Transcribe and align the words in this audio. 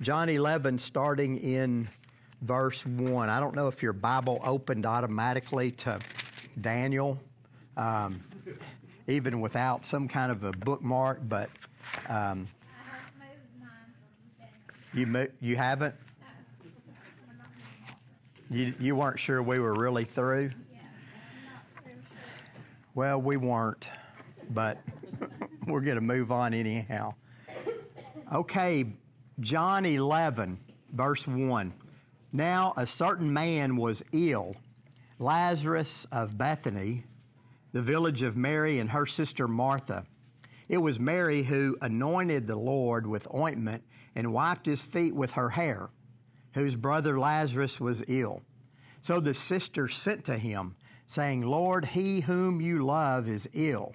John 0.00 0.28
11, 0.28 0.78
starting 0.78 1.36
in 1.38 1.88
verse 2.40 2.86
1. 2.86 3.28
I 3.28 3.40
don't 3.40 3.56
know 3.56 3.66
if 3.66 3.82
your 3.82 3.92
Bible 3.92 4.40
opened 4.44 4.86
automatically 4.86 5.72
to 5.72 5.98
Daniel, 6.60 7.18
um, 7.76 8.20
even 9.08 9.40
without 9.40 9.84
some 9.84 10.06
kind 10.06 10.30
of 10.30 10.44
a 10.44 10.52
bookmark, 10.52 11.20
but 11.28 11.50
um, 12.08 12.46
you, 14.94 15.06
mo- 15.06 15.26
you 15.40 15.56
haven't? 15.56 15.96
You, 18.50 18.74
you 18.78 18.94
weren't 18.94 19.18
sure 19.18 19.42
we 19.42 19.58
were 19.58 19.74
really 19.74 20.04
through? 20.04 20.52
Well, 22.94 23.20
we 23.20 23.36
weren't, 23.36 23.88
but 24.50 24.78
we're 25.66 25.80
going 25.80 25.96
to 25.96 26.00
move 26.00 26.30
on 26.30 26.54
anyhow. 26.54 27.14
Okay, 28.32 28.86
John 29.40 29.86
11, 29.86 30.58
verse 30.92 31.26
1. 31.28 31.72
Now 32.32 32.74
a 32.76 32.88
certain 32.88 33.32
man 33.32 33.76
was 33.76 34.02
ill, 34.12 34.56
Lazarus 35.20 36.06
of 36.10 36.36
Bethany, 36.36 37.04
the 37.72 37.80
village 37.80 38.22
of 38.22 38.36
Mary 38.36 38.80
and 38.80 38.90
her 38.90 39.06
sister 39.06 39.46
Martha. 39.46 40.06
It 40.68 40.78
was 40.78 40.98
Mary 40.98 41.44
who 41.44 41.76
anointed 41.80 42.48
the 42.48 42.56
Lord 42.56 43.06
with 43.06 43.32
ointment 43.32 43.84
and 44.16 44.32
wiped 44.32 44.66
his 44.66 44.82
feet 44.82 45.14
with 45.14 45.32
her 45.32 45.50
hair, 45.50 45.90
whose 46.54 46.74
brother 46.74 47.16
Lazarus 47.16 47.78
was 47.78 48.02
ill. 48.08 48.42
So 49.00 49.20
the 49.20 49.34
sisters 49.34 49.94
sent 49.94 50.24
to 50.24 50.36
him, 50.36 50.74
saying, 51.06 51.42
Lord, 51.42 51.86
he 51.86 52.20
whom 52.20 52.60
you 52.60 52.84
love 52.84 53.28
is 53.28 53.48
ill. 53.54 53.94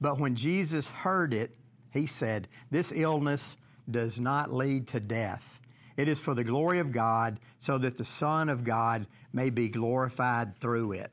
But 0.00 0.20
when 0.20 0.36
Jesus 0.36 0.88
heard 0.88 1.34
it, 1.34 1.56
he 1.92 2.06
said, 2.06 2.46
This 2.70 2.92
illness 2.94 3.56
does 3.90 4.20
not 4.20 4.52
lead 4.52 4.86
to 4.88 5.00
death. 5.00 5.60
It 5.96 6.08
is 6.08 6.20
for 6.20 6.34
the 6.34 6.44
glory 6.44 6.78
of 6.78 6.92
God, 6.92 7.40
so 7.58 7.76
that 7.78 7.96
the 7.96 8.04
Son 8.04 8.48
of 8.48 8.62
God 8.62 9.06
may 9.32 9.50
be 9.50 9.68
glorified 9.68 10.58
through 10.60 10.92
it. 10.92 11.10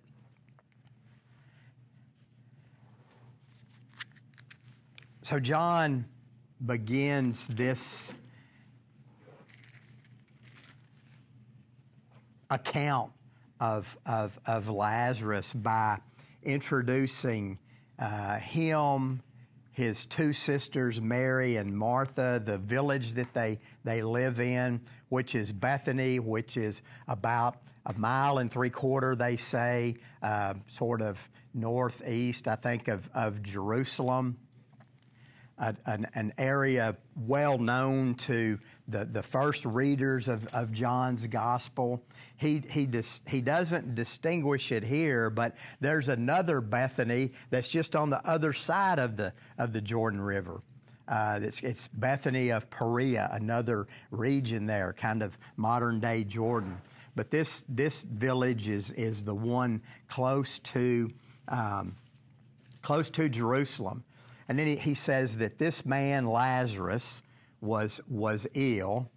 So, 5.24 5.40
John 5.40 6.06
begins 6.64 7.48
this 7.48 8.14
account 12.52 13.12
of, 13.60 13.98
of, 14.06 14.40
of 14.46 14.70
Lazarus 14.70 15.54
by 15.54 16.00
introducing 16.44 17.58
uh, 17.98 18.38
him, 18.38 19.22
his 19.76 20.06
two 20.06 20.32
sisters, 20.32 21.02
Mary 21.02 21.58
and 21.58 21.78
Martha, 21.78 22.42
the 22.44 22.58
village 22.58 23.12
that 23.16 23.34
they, 23.34 23.60
they 23.84 24.02
live 24.02 24.40
in, 24.40 24.80
which 25.10 25.36
is 25.36 25.52
Bethany, 25.52 26.18
which 26.18 26.56
is 26.56 26.82
about 27.10 27.58
a 27.86 27.94
mile 28.00 28.38
and 28.38 28.50
three 28.50 28.70
quarter, 28.70 29.18
they 29.18 29.36
say, 29.36 29.98
uh, 30.22 30.54
sort 30.70 31.02
of 31.02 31.30
northeast, 31.54 32.48
I 32.48 32.56
think, 32.56 32.88
of, 32.88 33.10
of 33.14 33.44
Jerusalem. 33.44 34.38
A, 35.58 35.76
an, 35.86 36.08
an, 36.16 36.34
area 36.38 36.98
well 37.16 37.58
known 37.58 38.16
to 38.16 38.60
the, 38.88 39.06
the 39.06 39.24
first 39.24 39.66
readers 39.66 40.28
of, 40.28 40.46
of 40.54 40.72
John's 40.72 41.26
gospel. 41.28 42.04
He, 42.38 42.62
he, 42.70 42.86
dis, 42.86 43.22
he 43.28 43.42
doesn't 43.42 43.96
distinguish 43.96 44.72
it 44.72 44.84
here, 44.84 45.30
but 45.30 45.56
there's 45.80 46.10
another 46.10 46.62
Bethany 46.62 47.32
that's 47.50 47.72
just 47.72 47.96
on 47.96 48.10
the 48.10 48.26
other 48.28 48.54
side 48.54 49.00
of 49.00 49.16
the, 49.16 49.34
of 49.58 49.74
the 49.74 49.82
Jordan 49.82 50.22
River. 50.22 50.62
Uh, 51.08 51.40
it's, 51.42 51.62
it's 51.62 51.88
Bethany 51.88 52.52
of 52.52 52.70
Perea, 52.70 53.30
another 53.32 53.88
region 54.12 54.66
there, 54.66 54.94
kind 54.94 55.22
of 55.22 55.38
modern 55.56 56.00
day 56.00 56.24
Jordan. 56.24 56.78
But 57.16 57.32
this, 57.32 57.64
this 57.70 58.02
village 58.02 58.68
is, 58.68 58.92
is 58.92 59.24
the 59.24 59.36
one 59.36 59.82
close 60.08 60.60
to, 60.60 61.10
um, 61.48 61.96
close 62.82 63.10
to 63.12 63.30
Jerusalem. 63.30 64.04
And 64.48 64.60
then 64.60 64.68
he, 64.68 64.76
he 64.76 64.94
says 64.94 65.38
that 65.38 65.58
this 65.58 65.86
man, 65.86 66.26
Lazarus, 66.26 67.22
was, 67.66 68.00
was 68.08 68.48
ill. 68.54 69.10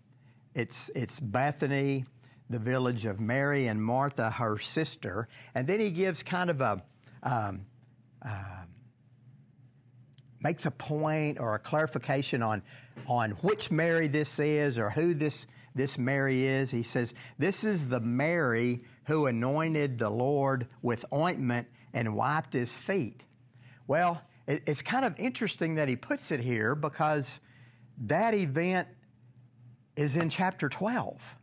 It's, 0.54 0.90
it's 0.94 1.20
Bethany, 1.20 2.04
the 2.50 2.58
village 2.58 3.04
of 3.04 3.20
Mary 3.20 3.66
and 3.66 3.82
Martha, 3.82 4.30
her 4.30 4.58
sister. 4.58 5.28
And 5.54 5.66
then 5.66 5.80
he 5.80 5.90
gives 5.90 6.22
kind 6.22 6.50
of 6.50 6.60
a, 6.60 6.82
um, 7.22 7.66
uh, 8.22 8.64
makes 10.40 10.66
a 10.66 10.70
point 10.70 11.38
or 11.38 11.54
a 11.54 11.58
clarification 11.58 12.42
on, 12.42 12.62
on 13.06 13.32
which 13.42 13.70
Mary 13.70 14.08
this 14.08 14.38
is 14.38 14.78
or 14.78 14.90
who 14.90 15.14
this, 15.14 15.46
this 15.74 15.98
Mary 15.98 16.46
is. 16.46 16.70
He 16.70 16.82
says, 16.82 17.14
This 17.38 17.64
is 17.64 17.88
the 17.88 18.00
Mary 18.00 18.80
who 19.06 19.26
anointed 19.26 19.98
the 19.98 20.10
Lord 20.10 20.66
with 20.82 21.04
ointment 21.12 21.68
and 21.92 22.14
wiped 22.14 22.52
his 22.52 22.76
feet. 22.76 23.24
Well, 23.86 24.20
it's 24.46 24.82
kind 24.82 25.04
of 25.04 25.18
interesting 25.18 25.74
that 25.74 25.88
he 25.88 25.96
puts 25.96 26.30
it 26.30 26.40
here 26.40 26.74
because 26.74 27.40
that 28.02 28.34
event 28.34 28.88
is 29.96 30.16
in 30.16 30.30
chapter 30.30 30.68
12. 30.68 31.36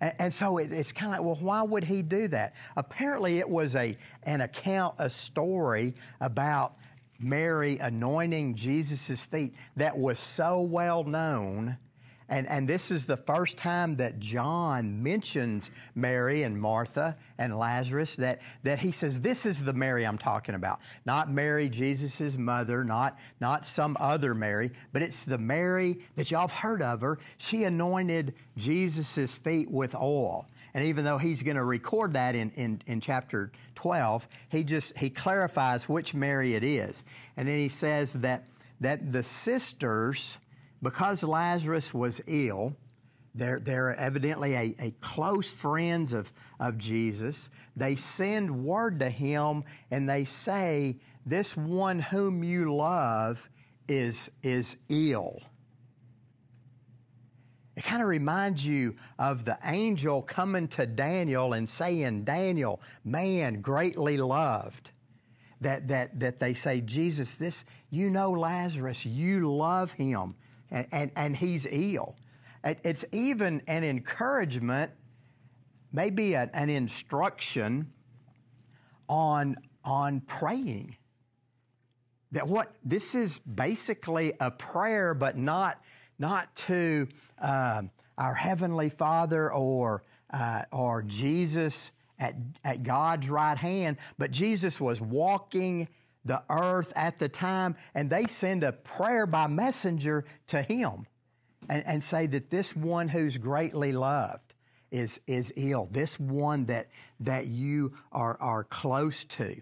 And, 0.00 0.34
so 0.34 0.58
it's 0.58 0.92
kind 0.92 1.14
of 1.14 1.18
like, 1.18 1.24
well, 1.24 1.38
why 1.40 1.62
would 1.62 1.84
he 1.84 2.02
do 2.02 2.28
that? 2.28 2.54
Apparently, 2.76 3.38
it 3.38 3.48
was 3.48 3.74
a, 3.74 3.96
an 4.24 4.42
account, 4.42 4.96
a 4.98 5.08
story 5.08 5.94
about 6.20 6.74
Mary 7.18 7.78
anointing 7.78 8.54
Jesus' 8.54 9.24
feet 9.24 9.54
that 9.76 9.96
was 9.96 10.20
so 10.20 10.60
well 10.60 11.04
known 11.04 11.78
and, 12.28 12.48
and 12.48 12.66
this 12.66 12.90
is 12.90 13.04
the 13.04 13.18
first 13.18 13.58
time 13.58 13.96
that 13.96 14.18
John 14.18 15.02
mentions 15.02 15.70
Mary 15.94 16.42
and 16.42 16.58
Martha 16.58 17.16
and 17.36 17.58
Lazarus, 17.58 18.16
that, 18.16 18.40
that 18.62 18.78
he 18.78 18.92
says, 18.92 19.20
This 19.20 19.44
is 19.44 19.64
the 19.64 19.74
Mary 19.74 20.06
I'm 20.06 20.16
talking 20.16 20.54
about. 20.54 20.80
Not 21.04 21.30
Mary, 21.30 21.68
Jesus' 21.68 22.38
mother, 22.38 22.82
not, 22.82 23.18
not 23.40 23.66
some 23.66 23.96
other 24.00 24.34
Mary, 24.34 24.70
but 24.92 25.02
it's 25.02 25.26
the 25.26 25.38
Mary 25.38 25.98
that 26.16 26.30
y'all 26.30 26.48
have 26.48 26.58
heard 26.58 26.80
of 26.80 27.02
her. 27.02 27.18
She 27.36 27.64
anointed 27.64 28.34
Jesus' 28.56 29.36
feet 29.36 29.70
with 29.70 29.94
oil. 29.94 30.48
And 30.72 30.86
even 30.86 31.04
though 31.04 31.18
he's 31.18 31.42
going 31.42 31.56
to 31.56 31.64
record 31.64 32.14
that 32.14 32.34
in, 32.34 32.50
in, 32.52 32.82
in 32.86 33.00
chapter 33.00 33.52
12, 33.76 34.26
he 34.48 34.64
just 34.64 34.96
he 34.96 35.10
clarifies 35.10 35.88
which 35.88 36.14
Mary 36.14 36.54
it 36.54 36.64
is. 36.64 37.04
And 37.36 37.46
then 37.46 37.58
he 37.58 37.68
says 37.68 38.14
that, 38.14 38.44
that 38.80 39.12
the 39.12 39.22
sisters 39.22 40.38
because 40.84 41.24
Lazarus 41.24 41.94
was 41.94 42.20
ill, 42.26 42.76
they're, 43.34 43.58
they're 43.58 43.96
evidently 43.96 44.54
a, 44.54 44.74
a 44.78 44.90
close 45.00 45.50
friends 45.52 46.12
of, 46.12 46.30
of 46.60 46.76
Jesus. 46.76 47.48
They 47.74 47.96
send 47.96 48.64
word 48.64 49.00
to 49.00 49.08
him 49.08 49.64
and 49.90 50.08
they 50.08 50.24
say, 50.24 50.96
This 51.24 51.56
one 51.56 51.98
whom 51.98 52.44
you 52.44 52.72
love 52.72 53.48
is, 53.88 54.30
is 54.42 54.76
ill. 54.90 55.40
It 57.76 57.82
kind 57.82 58.02
of 58.02 58.08
reminds 58.08 58.64
you 58.64 58.94
of 59.18 59.46
the 59.46 59.58
angel 59.64 60.20
coming 60.20 60.68
to 60.68 60.86
Daniel 60.86 61.54
and 61.54 61.66
saying, 61.66 62.24
Daniel, 62.24 62.80
man 63.04 63.62
greatly 63.62 64.18
loved. 64.18 64.90
That, 65.60 65.88
that, 65.88 66.20
that 66.20 66.40
they 66.40 66.52
say, 66.52 66.82
Jesus, 66.82 67.36
this, 67.36 67.64
you 67.88 68.10
know 68.10 68.30
Lazarus, 68.30 69.06
you 69.06 69.50
love 69.50 69.92
him 69.92 70.34
and, 70.70 70.86
and, 70.92 71.12
and 71.16 71.36
he's 71.36 71.66
ill. 71.70 72.16
It's 72.64 73.04
even 73.12 73.62
an 73.68 73.84
encouragement, 73.84 74.92
maybe 75.92 76.34
an, 76.34 76.50
an 76.54 76.70
instruction 76.70 77.92
on, 79.08 79.56
on 79.84 80.20
praying. 80.20 80.96
That 82.32 82.48
what 82.48 82.74
this 82.84 83.14
is 83.14 83.38
basically 83.38 84.32
a 84.40 84.50
prayer, 84.50 85.14
but 85.14 85.36
not, 85.36 85.78
not 86.18 86.54
to 86.56 87.06
um, 87.38 87.90
our 88.16 88.34
Heavenly 88.34 88.88
Father 88.88 89.52
or, 89.52 90.02
uh, 90.32 90.62
or 90.72 91.02
Jesus 91.02 91.92
at, 92.18 92.34
at 92.64 92.82
God's 92.82 93.28
right 93.28 93.58
hand, 93.58 93.98
but 94.18 94.30
Jesus 94.30 94.80
was 94.80 95.00
walking 95.00 95.88
the 96.24 96.42
earth 96.48 96.92
at 96.96 97.18
the 97.18 97.28
time, 97.28 97.76
and 97.94 98.08
they 98.08 98.24
send 98.24 98.64
a 98.64 98.72
prayer 98.72 99.26
by 99.26 99.46
messenger 99.46 100.24
to 100.48 100.62
him 100.62 101.06
and, 101.68 101.84
and 101.86 102.02
say 102.02 102.26
that 102.26 102.50
this 102.50 102.74
one 102.74 103.08
who's 103.08 103.36
greatly 103.36 103.92
loved 103.92 104.54
is, 104.90 105.20
is 105.26 105.52
ill, 105.56 105.88
this 105.90 106.18
one 106.20 106.66
that, 106.66 106.88
that 107.20 107.46
you 107.46 107.92
are, 108.12 108.36
are 108.40 108.64
close 108.64 109.24
to. 109.24 109.60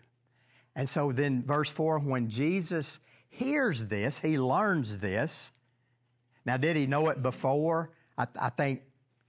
And 0.75 0.89
so 0.89 1.13
then, 1.13 1.43
verse 1.43 1.71
4 1.71 1.99
when 1.99 2.29
Jesus 2.29 3.01
hears 3.29 3.87
this, 3.87 4.21
he 4.21 4.39
learns 4.39 4.99
this. 4.99 5.51
Now, 6.45 6.57
did 6.57 6.77
he 6.77 6.87
know 6.87 7.09
it 7.09 7.23
before? 7.23 7.91
I, 8.19 8.27
I 8.39 8.51
think 8.51 8.83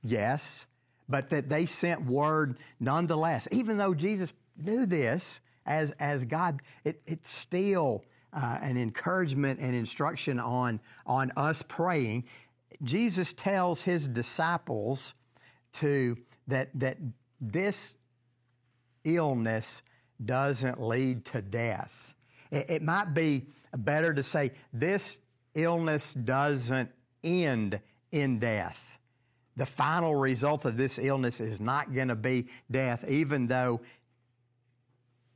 yes, 0.03 0.65
but 1.07 1.29
that 1.29 1.47
they 1.47 1.65
sent 1.65 2.05
word 2.05 2.57
nonetheless. 2.79 3.47
Even 3.51 3.77
though 3.77 3.93
Jesus 3.93 4.33
knew 4.57 4.85
this, 4.85 5.41
as, 5.65 5.91
as 5.91 6.25
God, 6.25 6.61
it, 6.83 7.01
it's 7.05 7.29
still 7.29 8.03
uh, 8.33 8.59
an 8.61 8.77
encouragement 8.77 9.59
and 9.59 9.75
instruction 9.75 10.39
on, 10.39 10.79
on 11.05 11.31
us 11.37 11.61
praying. 11.61 12.25
Jesus 12.83 13.33
tells 13.33 13.83
his 13.83 14.07
disciples 14.07 15.13
to 15.73 16.17
that 16.47 16.69
that 16.73 16.97
this 17.39 17.95
illness 19.03 19.81
doesn't 20.23 20.81
lead 20.81 21.25
to 21.25 21.41
death. 21.41 22.13
It, 22.51 22.69
it 22.69 22.81
might 22.81 23.13
be 23.13 23.47
better 23.75 24.13
to 24.13 24.23
say 24.23 24.51
this 24.71 25.19
illness 25.55 26.13
doesn't 26.13 26.89
end 27.23 27.79
in 28.11 28.39
death. 28.39 28.97
The 29.55 29.65
final 29.65 30.15
result 30.15 30.65
of 30.65 30.77
this 30.77 30.97
illness 30.97 31.39
is 31.39 31.59
not 31.59 31.93
going 31.93 32.07
to 32.07 32.15
be 32.15 32.47
death, 32.71 33.07
even 33.07 33.47
though 33.47 33.81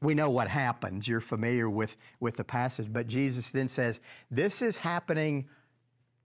we 0.02 0.14
know 0.14 0.30
what 0.30 0.48
happens. 0.48 1.08
You're 1.08 1.20
familiar 1.20 1.70
with, 1.70 1.98
with 2.20 2.38
the 2.38 2.44
passage. 2.44 2.88
But 2.92 3.08
Jesus 3.08 3.52
then 3.52 3.68
says, 3.68 4.00
This 4.30 4.62
is 4.62 4.80
happening 4.80 5.48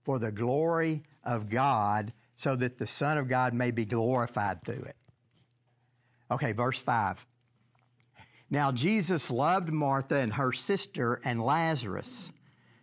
for 0.03 0.19
the 0.19 0.31
glory 0.31 1.03
of 1.23 1.49
God, 1.49 2.13
so 2.35 2.55
that 2.55 2.77
the 2.77 2.87
Son 2.87 3.17
of 3.17 3.27
God 3.27 3.53
may 3.53 3.71
be 3.71 3.85
glorified 3.85 4.63
through 4.63 4.83
it. 4.83 4.95
Okay, 6.29 6.51
verse 6.51 6.79
5. 6.79 7.25
Now 8.49 8.71
Jesus 8.71 9.31
loved 9.31 9.71
Martha 9.71 10.15
and 10.15 10.33
her 10.33 10.51
sister 10.51 11.19
and 11.23 11.41
Lazarus. 11.41 12.31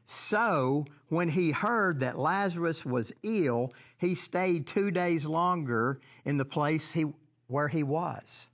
So 0.05 0.87
when 1.09 1.29
he 1.29 1.53
heard 1.53 2.01
that 2.01 2.19
Lazarus 2.19 2.85
was 2.85 3.13
ill, 3.23 3.73
he 3.97 4.17
stayed 4.17 4.67
two 4.67 4.91
days 4.91 5.27
longer 5.27 6.01
in 6.25 6.39
the 6.39 6.45
place 6.45 6.93
he, 6.93 7.07
where 7.47 7.69
he 7.69 7.85
was. 7.85 8.49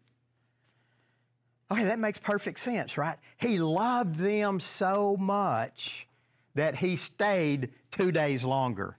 Okay, 1.70 1.84
that 1.84 1.98
makes 1.98 2.18
perfect 2.18 2.60
sense, 2.60 2.96
right? 2.96 3.16
He 3.38 3.58
loved 3.58 4.16
them 4.16 4.60
so 4.60 5.16
much 5.16 6.06
that 6.54 6.76
he 6.76 6.96
stayed 6.96 7.70
two 7.90 8.12
days 8.12 8.44
longer 8.44 8.96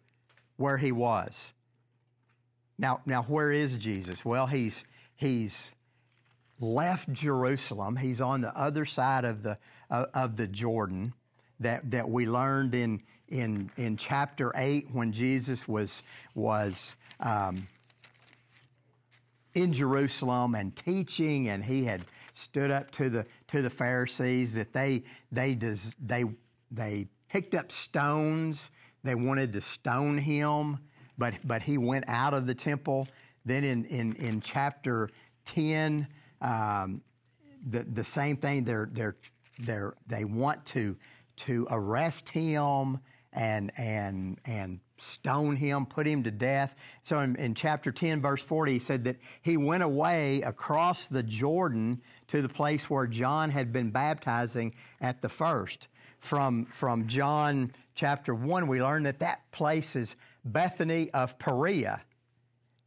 where 0.57 0.77
he 0.77 0.91
was. 0.91 1.53
Now, 2.77 3.01
now 3.05 3.23
where 3.23 3.51
is 3.51 3.77
Jesus? 3.77 4.25
Well, 4.25 4.47
he's, 4.47 4.83
he's 5.15 5.73
left 6.59 7.11
Jerusalem. 7.11 7.95
He's 7.95 8.19
on 8.19 8.41
the 8.41 8.55
other 8.57 8.85
side 8.85 9.23
of 9.23 9.43
the, 9.43 9.57
uh, 9.89 10.07
of 10.13 10.35
the 10.35 10.47
Jordan 10.47 11.13
that, 11.59 11.89
that 11.91 12.09
we 12.09 12.27
learned 12.27 12.75
in, 12.75 13.01
in, 13.29 13.71
in 13.77 13.97
chapter 13.97 14.51
8 14.55 14.89
when 14.91 15.11
Jesus 15.11 15.67
was, 15.67 16.03
was 16.35 16.95
um, 17.19 17.67
in 19.53 19.73
Jerusalem 19.73 20.53
and 20.53 20.75
teaching, 20.75 21.47
and 21.49 21.63
he 21.63 21.85
had 21.85 22.03
stood 22.37 22.71
up 22.71 22.91
to 22.91 23.09
the, 23.09 23.25
to 23.47 23.61
the 23.61 23.69
Pharisees 23.69 24.53
that 24.53 24.73
they, 24.73 25.03
they, 25.31 25.55
des, 25.55 25.91
they, 25.99 26.25
they 26.71 27.07
picked 27.29 27.55
up 27.55 27.71
stones. 27.71 28.71
They 29.03 29.15
wanted 29.15 29.53
to 29.53 29.61
stone 29.61 30.17
him, 30.17 30.79
but, 31.17 31.33
but 31.43 31.63
he 31.63 31.77
went 31.77 32.05
out 32.07 32.33
of 32.33 32.45
the 32.45 32.55
temple. 32.55 33.07
Then 33.45 33.63
in, 33.63 33.85
in, 33.85 34.13
in 34.15 34.41
chapter 34.41 35.09
10, 35.45 36.07
um, 36.41 37.01
the, 37.67 37.83
the 37.83 38.03
same 38.03 38.37
thing, 38.37 38.63
they're, 38.63 38.89
they're, 38.91 39.15
they're, 39.59 39.93
they 40.05 40.23
want 40.23 40.65
to, 40.67 40.95
to 41.37 41.67
arrest 41.69 42.29
him 42.29 42.99
and, 43.33 43.71
and, 43.77 44.39
and 44.45 44.79
stone 44.97 45.55
him, 45.55 45.85
put 45.85 46.07
him 46.07 46.23
to 46.23 46.31
death. 46.31 46.75
So 47.03 47.19
in, 47.19 47.35
in, 47.35 47.53
chapter 47.55 47.91
10, 47.91 48.19
verse 48.19 48.43
40, 48.43 48.73
he 48.73 48.79
said 48.79 49.03
that 49.05 49.17
he 49.41 49.57
went 49.57 49.83
away 49.83 50.41
across 50.41 51.07
the 51.07 51.23
Jordan 51.23 52.01
to 52.27 52.41
the 52.41 52.49
place 52.49 52.89
where 52.89 53.07
John 53.07 53.49
had 53.51 53.71
been 53.71 53.89
baptizing 53.89 54.73
at 55.01 55.21
the 55.21 55.29
first. 55.29 55.87
From, 56.19 56.65
from 56.65 57.07
John 57.07 57.71
chapter 57.95 58.33
1, 58.33 58.67
we 58.67 58.81
learn 58.81 59.03
that 59.03 59.19
that 59.19 59.49
place 59.51 59.95
is 59.95 60.15
Bethany 60.43 61.11
of 61.11 61.37
Perea. 61.39 62.01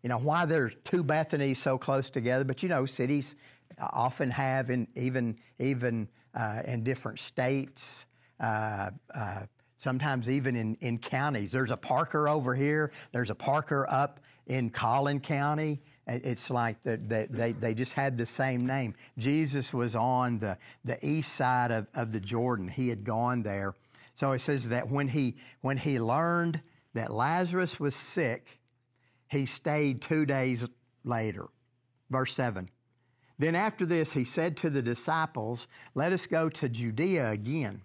You 0.03 0.09
know, 0.09 0.19
why 0.19 0.47
there's 0.47 0.75
two 0.85 1.05
Bethanys 1.05 1.59
so 1.59 1.79
close 1.79 2.11
together, 2.11 2.45
but 2.45 2.63
you 2.63 2.69
know, 2.69 2.87
cities 2.87 3.37
often 3.79 4.31
have, 4.31 4.71
in, 4.71 4.89
even, 4.95 5.39
even 5.59 6.09
uh, 6.35 6.63
in 6.67 6.83
different 6.83 7.19
states, 7.19 8.07
uh, 8.41 8.91
uh, 9.15 9.43
sometimes 9.79 10.29
even 10.29 10.57
in, 10.57 10.77
in 10.81 10.99
counties. 10.99 11.53
There's 11.53 11.71
a 11.71 11.77
Parker 11.77 12.29
over 12.29 12.55
here, 12.55 12.91
there's 13.13 13.31
a 13.31 13.35
Parker 13.35 13.87
up 13.89 14.21
in 14.47 14.71
Collin 14.71 15.21
County. 15.21 15.81
It's 16.06 16.50
like 16.50 16.82
the, 16.82 16.97
the, 16.97 17.29
they, 17.31 17.52
they 17.52 17.75
just 17.75 17.93
had 17.93 18.17
the 18.17 18.26
same 18.26 18.67
name. 18.67 18.94
Jesus 19.17 19.73
was 19.73 19.94
on 19.94 20.38
the, 20.38 20.58
the 20.85 20.99
east 21.06 21.35
side 21.35 21.70
of, 21.70 21.87
of 21.94 22.11
the 22.11 22.20
Jordan. 22.20 22.69
He 22.69 22.88
had 22.88 23.05
gone 23.05 23.43
there. 23.43 23.75
So 24.14 24.32
it 24.32 24.41
says 24.41 24.70
that 24.70 24.91
when 24.91 25.08
he, 25.08 25.37
when 25.61 25.76
he 25.76 26.00
learned 26.00 26.62
that 26.94 27.12
Lazarus 27.12 27.79
was 27.79 27.94
sick, 27.94 28.58
he 29.29 29.47
stayed 29.47 30.02
two 30.02 30.26
days 30.26 30.67
later. 31.05 31.47
Verse 32.11 32.35
7. 32.35 32.69
Then 33.38 33.55
after 33.55 33.87
this, 33.87 34.12
he 34.12 34.25
said 34.25 34.56
to 34.58 34.70
the 34.70 34.82
disciples, 34.82 35.69
Let 35.94 36.12
us 36.12 36.26
go 36.26 36.49
to 36.50 36.69
Judea 36.69 37.31
again. 37.31 37.82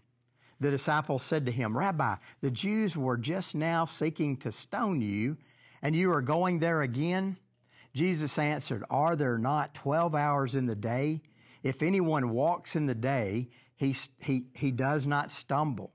The 0.59 0.71
disciples 0.71 1.23
said 1.23 1.45
to 1.45 1.51
him, 1.51 1.77
Rabbi, 1.77 2.15
the 2.41 2.51
Jews 2.51 2.97
were 2.97 3.17
just 3.17 3.55
now 3.55 3.85
seeking 3.85 4.35
to 4.37 4.51
stone 4.51 5.01
you, 5.01 5.37
and 5.81 5.95
you 5.95 6.11
are 6.11 6.21
going 6.21 6.59
there 6.59 6.81
again? 6.81 7.37
Jesus 7.95 8.37
answered, 8.37 8.83
Are 8.89 9.15
there 9.15 9.37
not 9.37 9.73
12 9.73 10.13
hours 10.13 10.53
in 10.53 10.65
the 10.65 10.75
day? 10.75 11.21
If 11.63 11.81
anyone 11.81 12.31
walks 12.31 12.75
in 12.75 12.87
the 12.87 12.93
day, 12.93 13.47
he, 13.77 13.95
he, 14.19 14.47
he 14.53 14.69
does 14.69 15.07
not 15.07 15.31
stumble, 15.31 15.93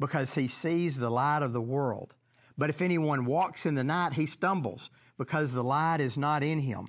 because 0.00 0.34
he 0.34 0.48
sees 0.48 0.96
the 0.96 1.10
light 1.10 1.42
of 1.42 1.52
the 1.52 1.60
world. 1.60 2.14
But 2.56 2.70
if 2.70 2.80
anyone 2.80 3.26
walks 3.26 3.66
in 3.66 3.74
the 3.74 3.84
night, 3.84 4.14
he 4.14 4.24
stumbles, 4.24 4.88
because 5.18 5.52
the 5.52 5.62
light 5.62 6.00
is 6.00 6.16
not 6.16 6.42
in 6.42 6.60
him. 6.60 6.88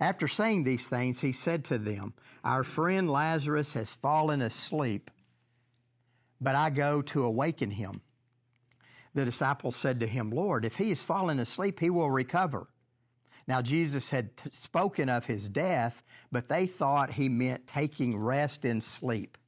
After 0.00 0.26
saying 0.26 0.64
these 0.64 0.88
things, 0.88 1.20
he 1.20 1.32
said 1.32 1.62
to 1.66 1.76
them, 1.76 2.14
Our 2.44 2.64
friend 2.64 3.10
Lazarus 3.10 3.74
has 3.74 3.94
fallen 3.94 4.40
asleep, 4.40 5.10
but 6.40 6.54
I 6.54 6.70
go 6.70 7.02
to 7.02 7.24
awaken 7.24 7.72
him. 7.72 8.00
The 9.12 9.26
disciples 9.26 9.76
said 9.76 10.00
to 10.00 10.06
him, 10.06 10.30
Lord, 10.30 10.64
if 10.64 10.76
he 10.76 10.88
has 10.88 11.04
fallen 11.04 11.38
asleep, 11.38 11.80
he 11.80 11.90
will 11.90 12.10
recover. 12.10 12.68
Now, 13.48 13.62
Jesus 13.62 14.10
had 14.10 14.36
t- 14.36 14.50
spoken 14.52 15.08
of 15.08 15.26
his 15.26 15.48
death, 15.48 16.02
but 16.32 16.48
they 16.48 16.66
thought 16.66 17.12
he 17.12 17.28
meant 17.28 17.66
taking 17.66 18.18
rest 18.18 18.64
in 18.64 18.80
sleep. 18.80 19.38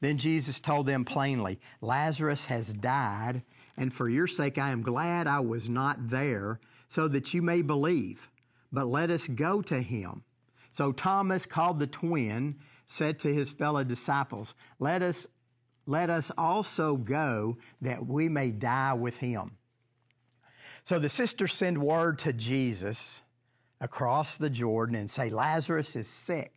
Then 0.00 0.18
Jesus 0.18 0.60
told 0.60 0.86
them 0.86 1.04
plainly, 1.04 1.58
Lazarus 1.80 2.46
has 2.46 2.72
died 2.72 3.42
and 3.80 3.94
for 3.94 4.10
your 4.10 4.26
sake 4.26 4.58
I 4.58 4.72
am 4.72 4.82
glad 4.82 5.26
I 5.26 5.40
was 5.40 5.70
not 5.70 6.10
there, 6.10 6.60
so 6.86 7.08
that 7.08 7.32
you 7.32 7.40
may 7.40 7.62
believe. 7.62 8.28
But 8.70 8.86
let 8.86 9.10
us 9.10 9.26
go 9.26 9.62
to 9.62 9.80
him. 9.80 10.22
So 10.70 10.92
Thomas, 10.92 11.46
called 11.46 11.78
the 11.78 11.86
twin, 11.86 12.56
said 12.86 13.18
to 13.20 13.32
his 13.32 13.50
fellow 13.50 13.82
disciples, 13.82 14.54
Let 14.78 15.00
us, 15.02 15.26
let 15.86 16.10
us 16.10 16.30
also 16.36 16.96
go 16.96 17.56
that 17.80 18.06
we 18.06 18.28
may 18.28 18.50
die 18.50 18.92
with 18.92 19.16
him. 19.16 19.52
So 20.84 20.98
the 20.98 21.08
sisters 21.08 21.54
send 21.54 21.78
word 21.78 22.18
to 22.20 22.34
Jesus 22.34 23.22
across 23.80 24.36
the 24.36 24.50
Jordan 24.50 24.94
and 24.94 25.10
say, 25.10 25.30
Lazarus 25.30 25.96
is 25.96 26.08
sick. 26.08 26.52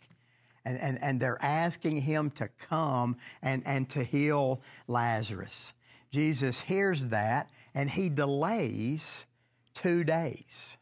And, 0.66 0.78
and, 0.80 1.02
and 1.02 1.20
they're 1.20 1.44
asking 1.44 2.02
him 2.02 2.32
to 2.32 2.48
come 2.48 3.18
and, 3.42 3.64
and 3.66 3.90
to 3.90 4.04
heal 4.04 4.62
Lazarus. 4.88 5.74
Jesus 6.12 6.62
hears 6.62 7.08
that 7.08 7.50
and 7.74 7.90
he 7.90 8.08
delays 8.08 9.26
two 9.74 10.04
days 10.04 10.78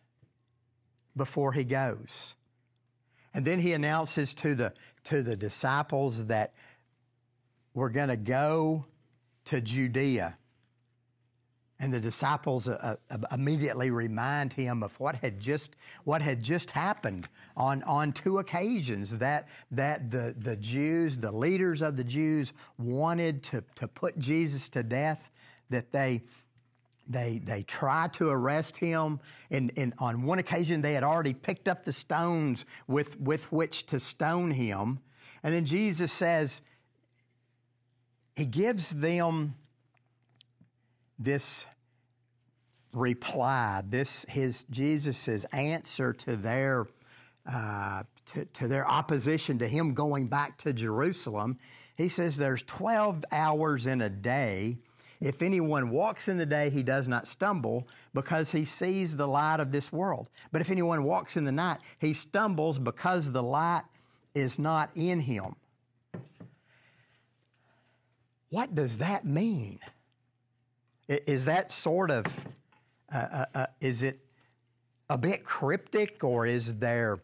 before 1.15 1.53
he 1.53 1.63
goes. 1.63 2.35
And 3.33 3.45
then 3.45 3.59
he 3.59 3.73
announces 3.73 4.33
to 4.35 4.55
the, 4.55 4.73
to 5.05 5.21
the 5.21 5.35
disciples 5.35 6.27
that 6.27 6.53
we're 7.73 7.89
going 7.89 8.09
to 8.09 8.17
go 8.17 8.85
to 9.45 9.61
Judea. 9.61 10.37
And 11.81 11.91
the 11.91 11.99
disciples 11.99 12.69
uh, 12.69 12.95
uh, 13.09 13.17
immediately 13.31 13.89
remind 13.89 14.53
him 14.53 14.83
of 14.83 14.99
what 14.99 15.15
had 15.15 15.39
just, 15.39 15.75
what 16.03 16.21
had 16.21 16.43
just 16.43 16.69
happened 16.69 17.27
on, 17.57 17.81
on 17.83 18.11
two 18.11 18.37
occasions 18.37 19.17
that, 19.17 19.47
that 19.71 20.11
the, 20.11 20.35
the 20.37 20.55
Jews, 20.55 21.17
the 21.17 21.31
leaders 21.31 21.81
of 21.81 21.97
the 21.97 22.03
Jews, 22.03 22.53
wanted 22.77 23.41
to, 23.45 23.63
to 23.77 23.87
put 23.87 24.19
Jesus 24.19 24.69
to 24.69 24.83
death, 24.83 25.31
that 25.71 25.91
they, 25.91 26.21
they, 27.07 27.39
they 27.43 27.63
tried 27.63 28.13
to 28.13 28.29
arrest 28.29 28.77
him. 28.77 29.19
And, 29.49 29.71
and 29.75 29.95
on 29.97 30.21
one 30.21 30.37
occasion, 30.37 30.81
they 30.81 30.93
had 30.93 31.03
already 31.03 31.33
picked 31.33 31.67
up 31.67 31.83
the 31.83 31.91
stones 31.91 32.63
with, 32.87 33.19
with 33.19 33.51
which 33.51 33.87
to 33.87 33.99
stone 33.99 34.51
him. 34.51 34.99
And 35.41 35.51
then 35.51 35.65
Jesus 35.65 36.11
says, 36.11 36.61
He 38.35 38.45
gives 38.45 38.91
them 38.91 39.55
this 41.23 41.67
reply, 42.93 43.83
this 43.87 44.25
his 44.29 44.63
Jesus's 44.69 45.45
answer 45.45 46.13
to 46.13 46.35
their 46.35 46.87
uh, 47.49 48.03
to, 48.27 48.45
to 48.45 48.67
their 48.67 48.87
opposition 48.87 49.57
to 49.59 49.67
him 49.67 49.93
going 49.93 50.27
back 50.27 50.57
to 50.59 50.73
Jerusalem. 50.73 51.57
He 51.95 52.09
says 52.09 52.37
there's 52.37 52.63
12 52.63 53.25
hours 53.31 53.85
in 53.85 54.01
a 54.01 54.09
day. 54.09 54.77
If 55.19 55.41
anyone 55.41 55.91
walks 55.91 56.27
in 56.27 56.37
the 56.37 56.45
day, 56.45 56.69
he 56.69 56.81
does 56.81 57.07
not 57.07 57.27
stumble 57.27 57.87
because 58.13 58.51
he 58.51 58.65
sees 58.65 59.17
the 59.17 59.27
light 59.27 59.59
of 59.59 59.71
this 59.71 59.91
world. 59.91 60.29
But 60.51 60.61
if 60.61 60.71
anyone 60.71 61.03
walks 61.03 61.37
in 61.37 61.45
the 61.45 61.51
night, 61.51 61.77
he 61.99 62.13
stumbles 62.13 62.79
because 62.79 63.31
the 63.31 63.43
light 63.43 63.83
is 64.33 64.57
not 64.57 64.89
in 64.95 65.19
him. 65.19 65.55
What 68.49 68.73
does 68.73 68.97
that 68.97 69.25
mean? 69.25 69.79
Is 71.07 71.45
that 71.45 71.71
sort 71.71 72.11
of, 72.11 72.45
uh, 73.13 73.17
uh, 73.17 73.45
uh, 73.53 73.65
is 73.79 74.03
it 74.03 74.19
a 75.09 75.17
bit 75.17 75.43
cryptic 75.43 76.23
or 76.23 76.45
is 76.45 76.79
there, 76.79 77.19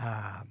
uh, 0.00 0.42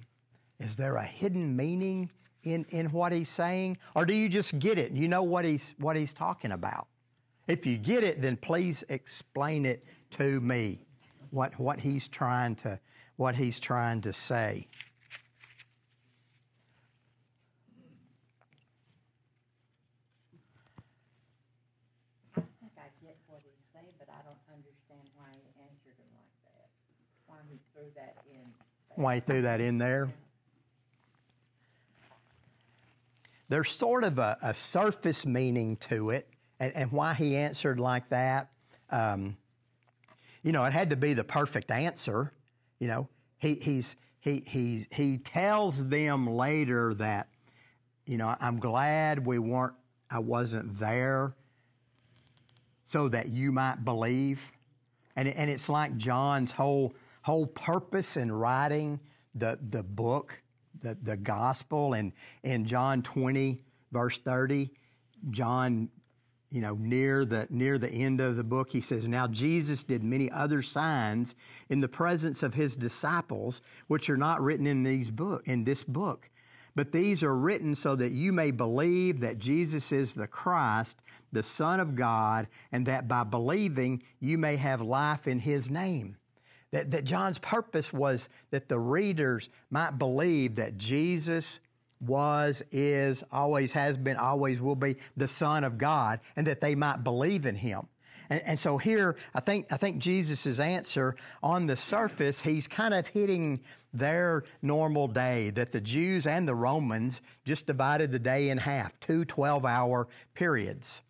is 0.60 0.76
there 0.76 0.96
a 0.96 1.04
hidden 1.04 1.56
meaning 1.56 2.10
in, 2.42 2.66
in 2.68 2.90
what 2.90 3.12
he's 3.12 3.28
saying? 3.28 3.78
Or 3.94 4.04
do 4.04 4.14
you 4.14 4.28
just 4.28 4.58
get 4.58 4.78
it? 4.78 4.92
You 4.92 5.08
know 5.08 5.22
what 5.22 5.44
he's, 5.44 5.74
what 5.78 5.96
he's 5.96 6.12
talking 6.12 6.52
about? 6.52 6.88
If 7.46 7.66
you 7.66 7.78
get 7.78 8.04
it, 8.04 8.22
then 8.22 8.36
please 8.36 8.84
explain 8.88 9.66
it 9.66 9.84
to 10.10 10.40
me, 10.40 10.80
what, 11.30 11.58
what, 11.58 11.80
he's, 11.80 12.08
trying 12.08 12.54
to, 12.56 12.78
what 13.16 13.36
he's 13.36 13.60
trying 13.60 14.00
to 14.02 14.12
say. 14.12 14.68
Why 28.96 29.16
he 29.16 29.20
threw 29.20 29.42
that 29.42 29.60
in 29.60 29.78
there. 29.78 30.12
There's 33.48 33.70
sort 33.70 34.04
of 34.04 34.18
a, 34.18 34.38
a 34.42 34.54
surface 34.54 35.26
meaning 35.26 35.76
to 35.76 36.10
it, 36.10 36.28
and, 36.58 36.72
and, 36.74 36.92
why 36.92 37.14
he 37.14 37.36
answered 37.36 37.78
like 37.78 38.08
that. 38.08 38.50
Um, 38.90 39.36
you 40.42 40.52
know, 40.52 40.64
it 40.64 40.72
had 40.72 40.90
to 40.90 40.96
be 40.96 41.12
the 41.12 41.24
perfect 41.24 41.70
answer. 41.70 42.32
You 42.78 42.88
know, 42.88 43.08
he, 43.38 43.54
he's, 43.54 43.96
he, 44.20 44.42
he's, 44.46 44.88
he 44.90 45.18
tells 45.18 45.88
them 45.88 46.26
later 46.26 46.94
that, 46.94 47.28
you 48.06 48.16
know, 48.16 48.34
I'm 48.40 48.58
glad 48.58 49.26
we 49.26 49.38
weren't, 49.38 49.74
I 50.10 50.18
wasn't 50.20 50.78
there 50.78 51.34
so 52.84 53.08
that 53.08 53.28
you 53.28 53.52
might 53.52 53.84
believe. 53.84 54.52
And, 55.16 55.28
and 55.28 55.50
it's 55.50 55.68
like 55.68 55.96
John's 55.96 56.52
whole 56.52 56.94
whole 57.24 57.46
purpose 57.46 58.18
in 58.18 58.30
writing 58.30 59.00
the, 59.34 59.58
the 59.70 59.82
book, 59.82 60.42
the, 60.82 60.94
the 61.00 61.16
gospel. 61.16 61.94
And 61.94 62.12
in 62.42 62.66
John 62.66 63.00
20, 63.00 63.62
verse 63.90 64.18
30, 64.18 64.70
John, 65.30 65.88
you 66.50 66.60
know, 66.60 66.74
near 66.74 67.24
the, 67.24 67.46
near 67.48 67.78
the 67.78 67.88
end 67.88 68.20
of 68.20 68.36
the 68.36 68.44
book, 68.44 68.70
he 68.70 68.82
says, 68.82 69.08
Now 69.08 69.26
Jesus 69.26 69.84
did 69.84 70.04
many 70.04 70.30
other 70.30 70.60
signs 70.60 71.34
in 71.70 71.80
the 71.80 71.88
presence 71.88 72.42
of 72.42 72.52
his 72.52 72.76
disciples, 72.76 73.62
which 73.88 74.10
are 74.10 74.18
not 74.18 74.42
written 74.42 74.66
in, 74.66 74.82
these 74.82 75.10
book, 75.10 75.48
in 75.48 75.64
this 75.64 75.82
book. 75.82 76.28
But 76.76 76.92
these 76.92 77.22
are 77.22 77.34
written 77.34 77.74
so 77.74 77.96
that 77.96 78.12
you 78.12 78.34
may 78.34 78.50
believe 78.50 79.20
that 79.20 79.38
Jesus 79.38 79.92
is 79.92 80.14
the 80.14 80.26
Christ, 80.26 81.00
the 81.32 81.42
Son 81.42 81.80
of 81.80 81.94
God, 81.94 82.48
and 82.70 82.84
that 82.84 83.08
by 83.08 83.24
believing 83.24 84.02
you 84.20 84.36
may 84.36 84.56
have 84.56 84.82
life 84.82 85.26
in 85.26 85.38
his 85.38 85.70
name. 85.70 86.18
That, 86.74 86.90
that 86.90 87.04
John's 87.04 87.38
purpose 87.38 87.92
was 87.92 88.28
that 88.50 88.68
the 88.68 88.80
readers 88.80 89.48
might 89.70 89.96
believe 89.96 90.56
that 90.56 90.76
Jesus 90.76 91.60
was, 92.00 92.64
is, 92.72 93.22
always 93.30 93.74
has 93.74 93.96
been, 93.96 94.16
always 94.16 94.60
will 94.60 94.74
be 94.74 94.96
the 95.16 95.28
Son 95.28 95.62
of 95.62 95.78
God, 95.78 96.18
and 96.34 96.44
that 96.48 96.58
they 96.58 96.74
might 96.74 97.04
believe 97.04 97.46
in 97.46 97.54
him. 97.54 97.86
And, 98.28 98.42
and, 98.44 98.58
so 98.58 98.78
here, 98.78 99.14
I 99.36 99.38
think, 99.38 99.72
I 99.72 99.76
think 99.76 99.98
Jesus' 99.98 100.58
answer 100.58 101.14
on 101.44 101.68
the 101.68 101.76
surface, 101.76 102.40
he's 102.40 102.66
kind 102.66 102.92
of 102.92 103.06
hitting 103.06 103.60
their 103.92 104.42
normal 104.60 105.06
day 105.06 105.50
that 105.50 105.70
the 105.70 105.80
Jews 105.80 106.26
and 106.26 106.48
the 106.48 106.56
Romans 106.56 107.22
just 107.44 107.68
divided 107.68 108.10
the 108.10 108.18
day 108.18 108.48
in 108.48 108.58
half, 108.58 108.98
two 108.98 109.24
12 109.24 109.64
hour 109.64 110.08
periods. 110.34 111.02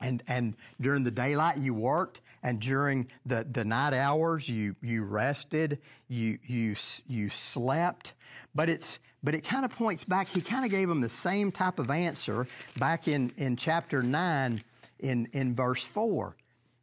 And, 0.00 0.22
and 0.26 0.56
during 0.80 1.04
the 1.04 1.10
daylight, 1.10 1.58
you 1.58 1.74
worked, 1.74 2.22
and 2.46 2.60
during 2.60 3.08
the, 3.26 3.44
the 3.50 3.64
night 3.64 3.92
hours 3.92 4.48
you, 4.48 4.76
you 4.80 5.02
rested, 5.02 5.80
you, 6.06 6.38
you, 6.46 6.76
you 7.08 7.28
slept. 7.28 8.12
But, 8.54 8.70
it's, 8.70 9.00
but 9.20 9.34
it 9.34 9.40
kind 9.42 9.64
of 9.64 9.72
points 9.72 10.04
back, 10.04 10.28
he 10.28 10.40
kind 10.40 10.64
of 10.64 10.70
gave 10.70 10.88
them 10.88 11.00
the 11.00 11.08
same 11.08 11.50
type 11.50 11.80
of 11.80 11.90
answer 11.90 12.46
back 12.78 13.08
in, 13.08 13.32
in 13.36 13.56
chapter 13.56 14.00
9 14.00 14.60
in, 15.00 15.28
in 15.32 15.56
verse 15.56 15.82
4 15.82 16.36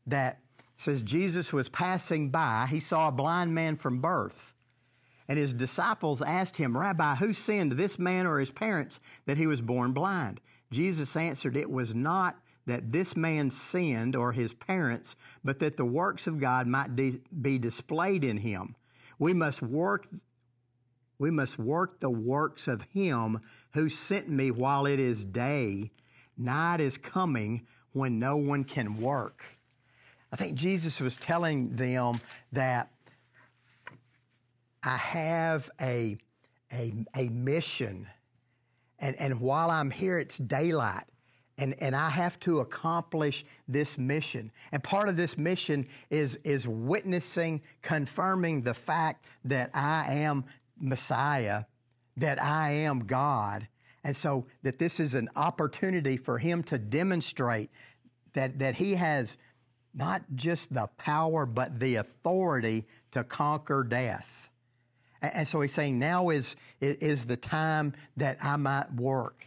that 0.08 0.39
says 0.75 1.01
Jesus 1.01 1.53
was 1.53 1.70
passing 1.70 2.29
by, 2.29 2.67
he 2.70 2.82
saw 2.82 3.08
a 3.08 3.13
blind 3.13 3.55
man 3.55 3.77
from 3.77 4.01
birth. 4.01 4.53
And 5.29 5.39
his 5.39 5.53
disciples 5.53 6.22
asked 6.22 6.58
him, 6.58 6.77
Rabbi, 6.77 7.15
who 7.15 7.32
sinned, 7.32 7.72
this 7.72 7.98
man 7.98 8.27
or 8.27 8.39
his 8.39 8.51
parents, 8.51 9.00
that 9.27 9.38
he 9.38 9.48
was 9.48 9.62
born 9.62 9.93
blind? 9.93 10.41
Jesus 10.74 11.15
answered, 11.15 11.55
It 11.55 11.72
was 11.72 11.96
not 11.96 12.38
that 12.65 12.91
this 12.91 13.15
man 13.15 13.50
sinned 13.50 14.15
or 14.15 14.32
his 14.32 14.53
parents, 14.53 15.15
but 15.43 15.60
that 15.60 15.77
the 15.77 15.86
works 15.86 16.27
of 16.27 16.39
God 16.39 16.67
might 16.67 16.96
de- 16.96 17.22
be 17.41 17.58
displayed 17.58 18.24
in 18.24 18.38
him. 18.38 18.75
We 19.20 19.34
must 19.34 19.62
work 19.62 20.08
we 21.20 21.32
must 21.32 21.58
work 21.58 22.00
the 22.00 22.10
works 22.10 22.67
of 22.67 22.82
him 22.91 23.39
who 23.74 23.88
sent 23.88 24.27
me 24.27 24.51
while 24.51 24.86
it 24.86 25.00
is 25.00 25.24
day. 25.24 25.91
Night 26.36 26.82
is 26.82 26.98
coming 26.98 27.65
when 27.93 28.20
no 28.20 28.36
one 28.36 28.65
can 28.65 28.98
work. 28.98 29.58
I 30.34 30.36
think 30.36 30.55
Jesus 30.55 31.00
was 31.00 31.15
telling 31.15 31.75
them 31.75 32.15
that 32.51 32.91
I 34.84 34.98
have 34.98 35.70
a, 35.79 36.17
a, 36.74 36.91
a 37.15 37.29
mission. 37.29 38.08
And, 39.00 39.15
and 39.17 39.39
while 39.39 39.70
I'm 39.70 39.91
here, 39.91 40.20
it's 40.20 40.38
daylight 40.39 41.05
and, 41.57 41.75
and 41.79 41.95
I 41.95 42.10
have 42.10 42.39
to 42.41 42.60
accomplish 42.60 43.45
this 43.67 43.98
mission. 43.98 44.51
And 44.72 44.83
part 44.83 45.07
of 45.07 45.17
this 45.17 45.38
mission 45.38 45.88
is, 46.10 46.38
is 46.43 46.67
witnessing, 46.67 47.62
confirming 47.81 48.62
the 48.62 48.74
fact 48.74 49.25
that 49.45 49.69
I 49.74 50.13
am 50.13 50.45
Messiah, 50.79 51.65
that 52.17 52.41
I 52.41 52.72
am 52.72 53.05
God. 53.05 53.67
And 54.03 54.15
so 54.15 54.48
that 54.63 54.79
this 54.79 55.00
is 55.00 55.15
an 55.15 55.29
opportunity 55.36 56.17
for 56.17 56.39
him 56.39 56.63
to 56.63 56.77
demonstrate 56.77 57.69
that, 58.33 58.60
that 58.60 58.75
he 58.75 58.95
has 58.95 59.38
not 59.93 60.24
just 60.33 60.74
the 60.74 60.88
power, 60.98 61.45
but 61.45 61.79
the 61.79 61.95
authority 61.95 62.86
to 63.12 63.24
conquer 63.24 63.83
death. 63.83 64.50
And 65.22 65.48
so 65.48 65.62
he's 65.62 65.72
saying 65.72 66.00
now 66.00 66.29
is, 66.29 66.55
is 66.81 67.25
the 67.25 67.38
time 67.38 67.93
that 68.17 68.38
I 68.43 68.57
might 68.57 68.91
work. 68.93 69.45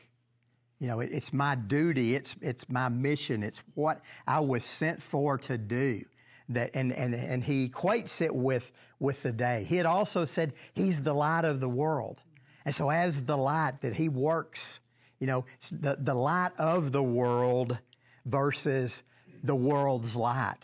You 0.78 0.88
know, 0.88 1.00
it's 1.00 1.32
my 1.32 1.54
duty, 1.54 2.14
it's, 2.14 2.36
it's 2.42 2.68
my 2.68 2.88
mission, 2.88 3.42
it's 3.42 3.62
what 3.74 4.02
I 4.26 4.40
was 4.40 4.64
sent 4.64 5.02
for 5.02 5.38
to 5.38 5.56
do. 5.56 6.02
That, 6.50 6.70
and, 6.74 6.92
and, 6.92 7.14
and 7.14 7.42
he 7.42 7.68
equates 7.68 8.20
it 8.20 8.34
with, 8.34 8.70
with 9.00 9.22
the 9.22 9.32
day. 9.32 9.64
He 9.68 9.76
had 9.76 9.86
also 9.86 10.24
said 10.24 10.52
he's 10.74 11.02
the 11.02 11.14
light 11.14 11.44
of 11.44 11.60
the 11.60 11.68
world. 11.68 12.20
And 12.64 12.74
so, 12.74 12.90
as 12.90 13.22
the 13.22 13.36
light 13.36 13.80
that 13.80 13.94
he 13.94 14.08
works, 14.08 14.80
you 15.18 15.26
know, 15.26 15.44
the, 15.72 15.96
the 15.98 16.14
light 16.14 16.52
of 16.58 16.92
the 16.92 17.02
world 17.02 17.78
versus 18.24 19.02
the 19.42 19.54
world's 19.54 20.14
light. 20.14 20.58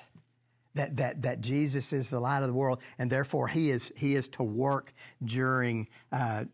That, 0.74 0.96
that, 0.96 1.22
that 1.22 1.40
Jesus 1.42 1.92
is 1.92 2.08
the 2.08 2.18
light 2.18 2.42
of 2.42 2.48
the 2.48 2.54
world, 2.54 2.80
and 2.98 3.10
therefore 3.10 3.48
he 3.48 3.68
is, 3.68 3.92
he 3.94 4.14
is 4.14 4.26
to 4.28 4.42
work 4.42 4.94
during 5.22 5.88
uh, 6.10 6.44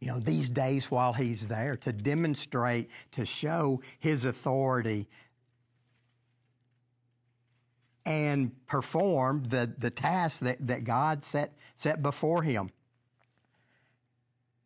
you 0.00 0.08
know, 0.08 0.18
these 0.18 0.48
days 0.48 0.90
while 0.90 1.12
he's 1.12 1.48
there 1.48 1.76
to 1.76 1.92
demonstrate, 1.92 2.88
to 3.12 3.26
show 3.26 3.82
his 3.98 4.24
authority 4.24 5.06
and 8.06 8.52
perform 8.66 9.44
the, 9.44 9.70
the 9.76 9.90
task 9.90 10.40
that, 10.40 10.66
that 10.66 10.84
God 10.84 11.22
set, 11.22 11.52
set 11.76 12.02
before 12.02 12.42
him. 12.42 12.70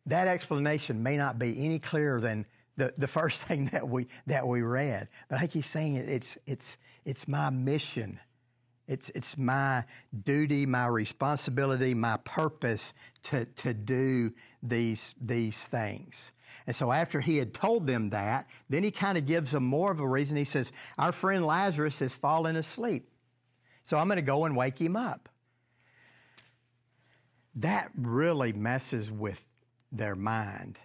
That 0.05 0.27
explanation 0.27 1.03
may 1.03 1.17
not 1.17 1.37
be 1.37 1.65
any 1.65 1.79
clearer 1.79 2.21
than 2.21 2.45
the, 2.77 2.93
the 2.97 3.07
first 3.07 3.43
thing 3.47 3.67
that 3.67 3.87
we, 3.89 4.07
that 4.27 4.47
we 4.47 4.61
read. 4.61 5.09
But 5.27 5.35
I 5.35 5.39
think 5.39 5.51
he's 5.51 5.67
saying 5.67 5.95
it's, 5.95 6.37
it's, 6.45 6.77
it's 7.03 7.27
my 7.27 7.49
mission. 7.49 8.19
It's, 8.87 9.09
it's 9.09 9.37
my 9.37 9.83
duty, 10.23 10.65
my 10.65 10.87
responsibility, 10.87 11.93
my 11.93 12.17
purpose 12.17 12.93
to, 13.23 13.45
to 13.45 13.73
do 13.73 14.31
these, 14.69 15.15
these 15.21 15.65
things. 15.65 16.31
And 16.67 16.75
so 16.75 16.91
after 16.91 17.21
he 17.21 17.37
had 17.37 17.53
told 17.53 17.85
them 17.85 18.09
that, 18.09 18.47
then 18.69 18.83
he 18.83 18.91
kind 18.91 19.17
of 19.17 19.25
gives 19.25 19.51
them 19.51 19.63
more 19.63 19.91
of 19.91 19.99
a 19.99 20.07
reason. 20.07 20.37
He 20.37 20.45
says, 20.45 20.71
Our 20.97 21.11
friend 21.11 21.45
Lazarus 21.45 21.99
has 21.99 22.15
fallen 22.15 22.55
asleep. 22.55 23.09
So 23.83 23.97
I'm 23.97 24.07
going 24.07 24.17
to 24.17 24.23
go 24.23 24.45
and 24.45 24.55
wake 24.55 24.81
him 24.81 24.95
up. 24.95 25.29
That 27.55 27.91
really 27.95 28.51
messes 28.51 29.11
with 29.11 29.45
their 29.91 30.15
mind. 30.15 30.79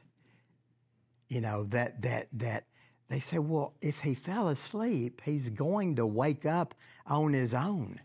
You 1.29 1.41
know, 1.41 1.65
that 1.65 2.03
that 2.03 2.29
that 2.35 2.65
they 3.11 3.19
say, 3.19 3.41
well, 3.41 3.75
if 3.83 4.01
he 4.01 4.15
fell 4.15 4.49
asleep, 4.49 5.21
he's 5.25 5.51
going 5.51 5.97
to 5.97 6.07
wake 6.07 6.47
up 6.47 6.77
on 7.07 7.33
his 7.33 7.55
own. 7.55 8.01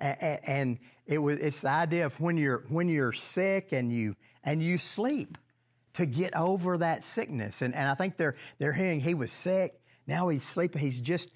And 0.00 0.78
it 1.06 1.18
was, 1.18 1.38
it's 1.38 1.60
the 1.60 1.70
idea 1.70 2.04
of 2.04 2.20
when 2.20 2.36
you're, 2.36 2.64
when 2.68 2.88
you're 2.88 3.12
sick 3.12 3.70
and 3.70 3.92
you, 3.92 4.16
and 4.46 4.62
you 4.62 4.78
sleep 4.78 5.36
to 5.94 6.06
get 6.06 6.34
over 6.34 6.78
that 6.78 7.04
sickness. 7.04 7.60
And, 7.60 7.74
and 7.74 7.88
I 7.88 7.94
think 7.94 8.16
they're, 8.16 8.36
they're 8.58 8.72
hearing 8.72 9.00
he 9.00 9.12
was 9.12 9.32
sick. 9.32 9.72
Now 10.06 10.28
he's 10.28 10.44
sleeping. 10.44 10.80
He's 10.80 11.00
just, 11.00 11.30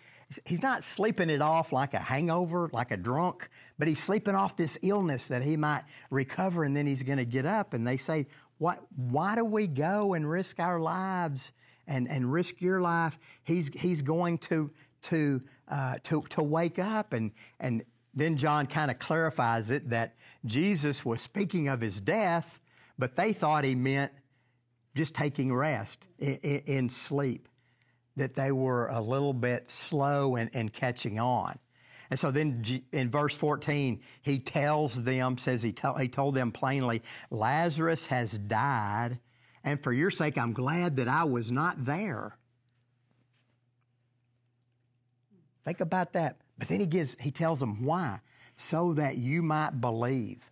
he's 0.45 0.63
not 0.63 0.85
sleeping 0.85 1.29
it 1.29 1.43
off 1.43 1.73
like 1.73 1.93
a 1.93 1.99
hangover, 1.99 2.71
like 2.73 2.91
a 2.93 2.97
drunk, 2.97 3.49
but 3.79 3.89
he's 3.89 4.01
sleeping 4.03 4.35
off 4.35 4.57
this 4.57 4.79
illness 4.83 5.29
that 5.29 5.43
he 5.43 5.57
might 5.57 5.83
recover 6.11 6.63
and 6.63 6.75
then 6.77 6.87
he's 6.87 7.03
going 7.03 7.19
to 7.19 7.25
get 7.25 7.47
up. 7.47 7.75
And 7.75 7.87
they 7.87 7.97
say, 7.97 8.27
what, 8.59 8.79
why 8.95 9.35
do 9.35 9.45
we 9.45 9.67
go 9.67 10.15
and 10.15 10.29
risk 10.31 10.61
our 10.61 10.79
lives 10.79 11.53
and, 11.87 12.09
and 12.09 12.31
risk 12.31 12.61
your 12.61 12.81
life? 12.81 13.19
He's, 13.43 13.71
he's 13.75 14.03
going 14.03 14.39
to, 14.39 14.71
to, 15.03 15.43
uh, 15.67 15.97
to, 16.05 16.23
to 16.29 16.43
wake 16.43 16.79
up. 16.79 17.13
And, 17.13 17.33
and 17.59 17.83
then 18.15 18.37
John 18.37 18.67
kind 18.67 18.91
of 18.91 18.99
clarifies 18.99 19.71
it 19.71 19.89
that 19.89 20.15
Jesus 20.45 21.05
was 21.05 21.23
speaking 21.23 21.69
of 21.69 21.81
his 21.81 22.01
death, 22.01 22.60
but 23.01 23.17
they 23.17 23.33
thought 23.33 23.65
he 23.65 23.75
meant 23.75 24.13
just 24.95 25.15
taking 25.15 25.53
rest 25.53 26.07
in, 26.19 26.37
in, 26.67 26.89
sleep, 26.89 27.49
that 28.17 28.35
they 28.35 28.53
were 28.53 28.89
a 28.89 29.01
little 29.01 29.33
bit 29.33 29.71
slow 29.71 30.37
and, 30.37 30.73
catching 30.73 31.19
on. 31.19 31.59
And 32.11 32.19
so 32.19 32.31
then 32.31 32.63
in 32.93 33.09
verse 33.09 33.35
14, 33.35 34.01
he 34.21 34.39
tells 34.39 35.03
them, 35.03 35.39
says 35.39 35.63
he, 35.63 35.73
tell, 35.73 35.97
he 35.97 36.09
told 36.09 36.35
them 36.35 36.53
plainly, 36.53 37.03
Lazarus 37.31 38.07
has 38.07 38.37
died, 38.37 39.19
and 39.65 39.81
for 39.81 39.93
your 39.93 40.11
sake, 40.11 40.37
I'm 40.37 40.53
glad 40.53 40.97
that 40.97 41.09
I 41.09 41.25
was 41.25 41.51
not 41.51 41.85
there. 41.85 42.37
Think 45.65 45.81
about 45.81 46.13
that. 46.15 46.39
But 46.59 46.69
then 46.69 46.81
he 46.81 46.87
gives, 46.87 47.17
he 47.21 47.31
tells 47.31 47.61
them 47.61 47.85
why. 47.85 48.21
So 48.57 48.93
that 48.95 49.17
you 49.17 49.43
might 49.43 49.81
believe. 49.81 50.51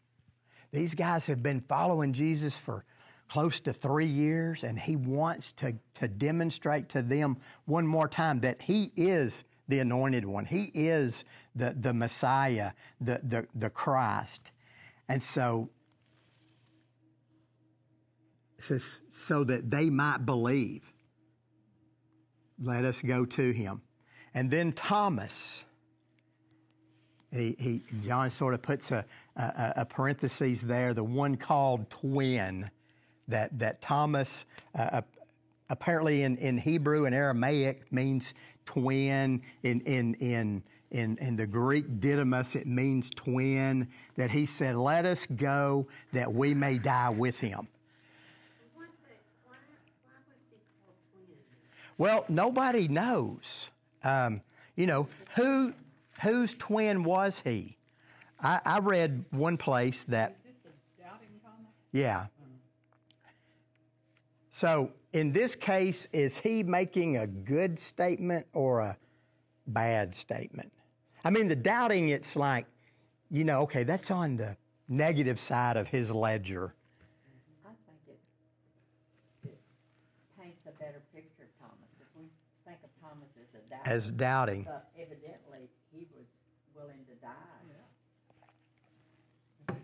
These 0.72 0.94
guys 0.94 1.26
have 1.26 1.42
been 1.42 1.60
following 1.60 2.12
Jesus 2.12 2.58
for 2.58 2.84
close 3.28 3.60
to 3.60 3.72
three 3.72 4.06
years, 4.06 4.64
and 4.64 4.78
he 4.78 4.96
wants 4.96 5.52
to, 5.52 5.75
to 5.94 6.08
demonstrate 6.08 6.88
to 6.90 7.02
them 7.02 7.37
one 7.66 7.87
more 7.87 8.08
time 8.08 8.40
that 8.40 8.62
he 8.62 8.90
is 8.96 9.44
the 9.68 9.78
anointed 9.80 10.25
one. 10.25 10.46
He 10.46 10.70
is 10.75 11.25
the, 11.54 11.76
the 11.78 11.92
Messiah, 11.92 12.72
the, 13.00 13.20
the, 13.22 13.46
the 13.54 13.70
Christ. 13.70 14.50
And 15.08 15.22
so, 15.22 15.68
says, 18.58 19.02
so 19.08 19.44
that 19.44 19.70
they 19.70 19.90
might 19.90 20.25
believe, 20.25 20.92
let 22.60 22.84
us 22.84 23.02
go 23.02 23.25
to 23.25 23.52
him. 23.52 23.82
And 24.34 24.50
then 24.50 24.72
Thomas, 24.72 25.64
he, 27.32 27.56
he, 27.58 27.80
John 28.04 28.30
sort 28.30 28.54
of 28.54 28.62
puts 28.62 28.90
a, 28.90 29.04
a, 29.37 29.73
a 29.76 29.87
parenthesis 29.87 30.62
there, 30.62 30.94
the 30.94 31.04
one 31.04 31.37
called 31.37 31.90
twin 31.90 32.70
that, 33.28 33.58
that 33.58 33.80
Thomas, 33.80 34.47
uh, 34.75 35.02
apparently 35.68 36.23
in, 36.23 36.37
in 36.38 36.58
Hebrew 36.58 37.04
and 37.04 37.14
Aramaic, 37.14 37.92
means 37.92 38.35
twin. 38.64 39.42
In, 39.62 39.80
in, 39.82 40.14
in, 40.14 40.62
in, 40.90 41.18
in 41.18 41.37
the 41.37 41.47
Greek 41.47 42.00
Didymus, 42.00 42.56
it 42.56 42.66
means 42.66 43.11
twin. 43.11 43.88
That 44.16 44.30
he 44.30 44.47
said, 44.47 44.76
Let 44.76 45.04
us 45.04 45.26
go 45.26 45.87
that 46.12 46.32
we 46.32 46.54
may 46.54 46.78
die 46.78 47.11
with 47.11 47.38
him. 47.40 47.68
Well, 51.99 52.25
nobody 52.28 52.87
knows. 52.87 53.70
Um, 54.04 54.40
you 54.76 54.87
know, 54.87 55.08
who, 55.35 55.75
whose 56.22 56.54
twin 56.54 57.04
was 57.04 57.40
he? 57.40 57.76
I, 58.40 58.60
I 58.64 58.78
read 58.78 59.25
one 59.30 59.56
place 59.56 60.04
that. 60.04 60.36
Yeah. 61.93 62.26
So, 64.50 64.90
in 65.12 65.32
this 65.32 65.54
case, 65.54 66.08
is 66.12 66.38
he 66.38 66.62
making 66.62 67.16
a 67.16 67.26
good 67.26 67.78
statement 67.78 68.47
or 68.52 68.80
a 68.80 68.97
bad 69.66 70.14
statement? 70.14 70.73
I 71.25 71.30
mean, 71.30 71.49
the 71.49 71.56
doubting, 71.56 72.10
it's 72.10 72.36
like, 72.36 72.66
you 73.30 73.45
know, 73.45 73.60
okay, 73.62 73.84
that's 73.84 74.10
on 74.10 74.36
the 74.36 74.56
negative 74.88 75.38
side 75.38 75.76
of 75.76 75.88
his 75.88 76.10
ledger. 76.12 76.75
I 77.64 77.71
think 77.86 77.99
it, 78.08 78.19
it 79.49 79.58
paints 80.40 80.66
a 80.66 80.73
better 80.73 81.02
picture 81.14 81.45
of 81.45 81.58
Thomas. 81.60 81.88
If 82.00 82.06
we 82.16 82.25
think 82.66 82.78
of 82.84 82.90
Thomas 83.00 83.28
as 83.40 83.54
a 83.54 83.71
doubter, 83.71 83.90
As 83.90 84.10
doubting. 84.10 84.64
but 84.64 84.90
evidently 84.99 85.48
willing 86.78 87.04
to 87.08 87.14
die. 87.21 87.32
But 89.67 89.76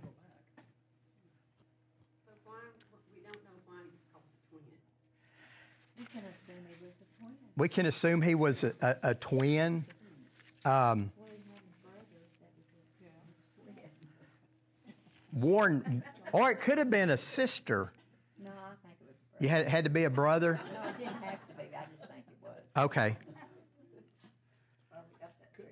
why, 2.44 2.54
we 3.14 3.20
don't 3.22 3.42
know 3.44 3.56
why 3.66 3.82
he 3.82 3.90
was 3.90 4.04
called 4.12 4.24
the 4.30 4.38
twin. 4.48 4.62
We 5.98 6.04
can 6.06 6.22
assume 6.30 6.62
he 6.68 6.76
was 6.84 6.94
a 7.00 7.04
twin. 7.18 7.34
We 7.56 7.68
can 7.68 7.86
assume 7.86 8.22
he 8.22 8.34
was 8.34 8.64
a, 8.64 8.74
a, 8.80 9.10
a 9.10 9.14
twin. 9.14 9.84
Um, 10.64 11.12
Well, 11.18 11.28
he 11.28 11.50
had 11.50 11.58
a 11.58 11.62
brother 11.82 12.20
that 12.40 12.50
was 12.54 12.66
a 12.78 13.70
twin. 15.32 15.42
Warren, 15.42 16.02
or 16.32 16.50
it 16.50 16.60
could 16.60 16.78
have 16.78 16.90
been 16.90 17.10
a 17.10 17.18
sister. 17.18 17.92
No, 18.42 18.50
I 18.50 18.52
think 18.86 18.96
it 19.00 19.08
was 19.08 19.16
a 19.40 19.42
You 19.42 19.48
had, 19.48 19.68
had 19.68 19.84
to 19.84 19.90
be 19.90 20.04
a 20.04 20.10
brother? 20.10 20.60
No, 20.72 20.88
it 20.88 20.98
didn't 20.98 21.14
have 21.22 21.46
to 21.48 21.54
be. 21.56 21.62
I 21.76 21.86
just 21.86 22.10
think 22.10 22.24
it 22.28 22.36
was. 22.40 22.84
Okay. 22.84 23.16
Well, 24.92 25.04
we 25.12 25.18
got 25.20 25.32
that 25.40 25.48
straight. 25.52 25.70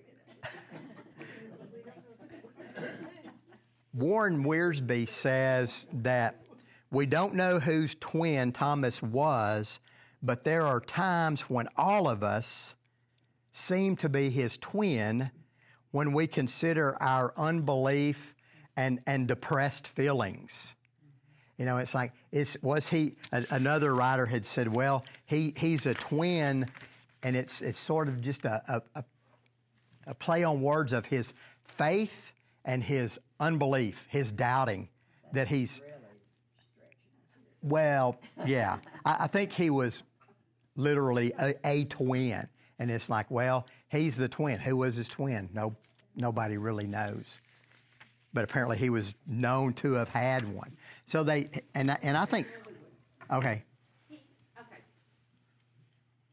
Warren 3.94 4.44
Wiersbe 4.44 5.09
says 5.09 5.87
that 5.92 6.40
we 6.90 7.07
don't 7.07 7.35
know 7.35 7.59
whose 7.59 7.94
twin 7.94 8.52
Thomas 8.52 9.02
was, 9.02 9.81
but 10.22 10.44
there 10.44 10.66
are 10.66 10.81
times 10.81 11.42
when 11.42 11.68
all 11.76 12.09
of 12.09 12.22
us 12.22 12.74
seem 13.50 13.96
to 13.96 14.09
be 14.09 14.31
his 14.31 14.57
twin 14.57 15.31
when 15.90 16.12
we 16.12 16.26
consider 16.26 17.00
our 17.02 17.35
unbelief 17.37 18.35
and, 18.76 19.00
and 19.07 19.28
depressed 19.28 19.87
feelings. 19.87 20.74
You 21.59 21.66
know, 21.66 21.78
it's 21.78 21.94
like, 21.94 22.12
it's, 22.31 22.57
was 22.62 22.88
he, 22.88 23.16
a, 23.31 23.44
another 23.50 23.94
writer 23.94 24.26
had 24.26 24.46
said, 24.46 24.68
well, 24.68 25.05
he, 25.26 25.52
he's 25.57 25.85
a 25.85 25.94
twin, 25.94 26.66
and 27.22 27.37
it's, 27.37 27.61
it's 27.61 27.78
sort 27.78 28.09
of 28.09 28.20
just 28.20 28.44
a, 28.44 28.83
a 28.94 29.05
a 30.07 30.14
play 30.14 30.44
on 30.44 30.61
words 30.62 30.92
of 30.92 31.07
his 31.07 31.35
faith 31.62 32.33
and 32.64 32.85
his 32.85 33.20
unbelief, 33.42 34.07
his 34.09 34.33
doubting 34.33 34.88
that 35.33 35.48
he's. 35.48 35.81
Well, 37.62 38.18
yeah. 38.46 38.78
I, 39.05 39.16
I 39.20 39.26
think 39.26 39.52
he 39.52 39.70
was 39.70 40.02
literally 40.76 41.33
a, 41.38 41.55
a 41.64 41.85
twin. 41.85 42.48
And 42.78 42.90
it's 42.90 43.09
like, 43.09 43.31
well, 43.31 43.66
he's 43.88 44.16
the 44.16 44.28
twin. 44.28 44.59
Who 44.59 44.76
was 44.78 44.96
his 44.96 45.09
twin? 45.09 45.48
No, 45.52 45.76
nobody 46.16 46.57
really 46.57 46.87
knows. 46.87 47.40
But 48.35 48.44
apparently 48.44 48.78
he 48.78 48.90
was 48.90 49.14
known 49.26 49.74
to 49.74 49.92
have 49.92 50.09
had 50.09 50.48
one. 50.52 50.76
So 51.07 51.22
they, 51.22 51.48
and, 51.74 51.90
I- 51.92 51.98
and 52.02 52.16
I 52.16 52.24
think. 52.24 52.48
Okay. 53.33 53.62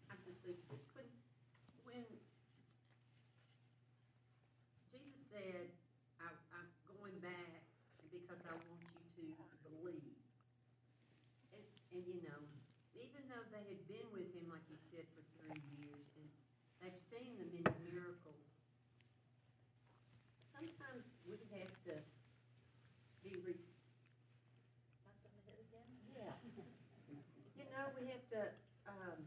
I'm 0.09 0.17
just 0.25 0.39
thinking 0.41 0.63
this, 0.71 0.79
when, 0.95 1.05
when 1.85 2.03
Jesus 4.91 5.21
said, 5.29 5.69
I, 6.19 6.33
I'm 6.55 6.67
going 6.97 7.19
back 7.21 7.61
because 8.11 8.41
I 8.47 8.55
want 8.71 8.81
you 9.19 9.29
to 9.29 9.57
believe. 9.69 10.17
And, 11.53 11.61
and 11.93 12.03
you 12.07 12.23
know, 12.25 12.41
even 13.49 13.65
they 13.65 13.73
had 13.73 13.81
been 13.89 14.05
with 14.13 14.29
him, 14.37 14.45
like 14.53 14.61
you 14.69 14.77
said, 14.93 15.05
for 15.17 15.25
three 15.41 15.61
years, 15.81 16.05
and 16.21 16.29
they've 16.81 17.01
seen 17.09 17.33
the 17.41 17.49
many 17.49 17.73
miracles, 17.89 18.45
sometimes 20.53 21.01
we 21.25 21.41
have 21.57 21.73
to 21.89 21.97
be 23.25 23.33
re, 23.41 23.57
on 25.09 25.17
the 25.25 25.33
head 25.49 25.57
again? 25.65 25.89
Yeah. 26.13 26.33
You 27.57 27.65
know, 27.73 27.89
we 27.97 28.05
have 28.13 28.25
to, 28.37 28.41
um, 28.85 29.17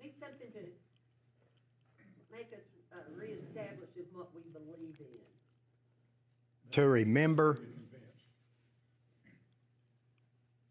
need 0.00 0.16
something 0.16 0.48
to 0.56 0.64
make 2.32 2.48
us, 2.56 2.64
uh, 2.96 3.04
reestablish 3.12 3.92
in 3.96 4.08
what 4.16 4.32
we 4.34 4.40
believe 4.56 4.96
in. 5.00 5.20
To 6.72 6.88
remember. 6.88 7.58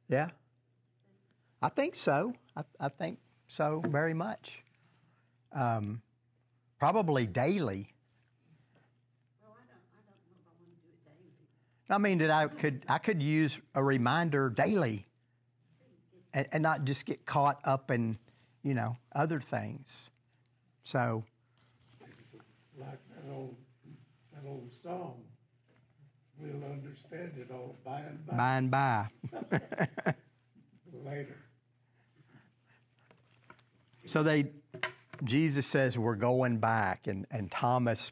Yeah. 0.07 0.29
I 1.61 1.69
think 1.69 1.95
so. 1.95 2.33
I, 2.55 2.63
I 2.79 2.89
think 2.89 3.19
so 3.47 3.81
very 3.85 4.13
much. 4.13 4.63
Um, 5.51 6.01
probably 6.77 7.25
daily. 7.27 7.93
Well, 9.41 9.55
I 9.55 9.65
don't, 9.67 9.81
I 9.93 10.01
don't 10.05 10.19
I 10.45 10.51
wanna 10.59 10.75
do 10.81 10.89
it 10.89 11.03
daily. 11.05 11.89
I 11.89 11.97
mean 11.97 12.17
that 12.19 12.31
I 12.31 12.47
could 12.47 12.83
I 12.87 12.97
could 12.97 13.21
use 13.21 13.59
a 13.75 13.83
reminder 13.83 14.49
daily, 14.49 15.05
and, 16.33 16.47
and 16.51 16.63
not 16.63 16.85
just 16.85 17.05
get 17.05 17.25
caught 17.25 17.59
up 17.65 17.91
in 17.91 18.17
you 18.63 18.73
know, 18.73 18.97
other 19.13 19.39
things. 19.39 20.11
So, 20.83 21.23
like 22.77 22.99
that 23.09 23.33
old, 23.33 23.55
that 24.33 24.47
old 24.47 24.71
song, 24.73 25.21
we'll 26.37 26.69
understand 26.69 27.33
it 27.37 27.49
all 27.51 27.77
by 27.85 28.01
and 28.01 28.25
by, 28.25 28.35
by 28.35 28.57
and 28.57 28.71
by. 28.71 30.13
later. 31.05 31.37
So 34.09 34.23
they, 34.23 34.47
Jesus 35.23 35.67
says, 35.67 35.95
we're 35.95 36.15
going 36.15 36.57
back, 36.57 37.05
and, 37.05 37.27
and 37.29 37.51
Thomas 37.51 38.11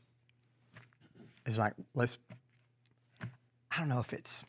is 1.47 1.57
like, 1.57 1.73
let's, 1.95 2.19
I 3.71 3.79
don't 3.79 3.89
know 3.89 3.99
if 3.99 4.13
it's 4.13 4.43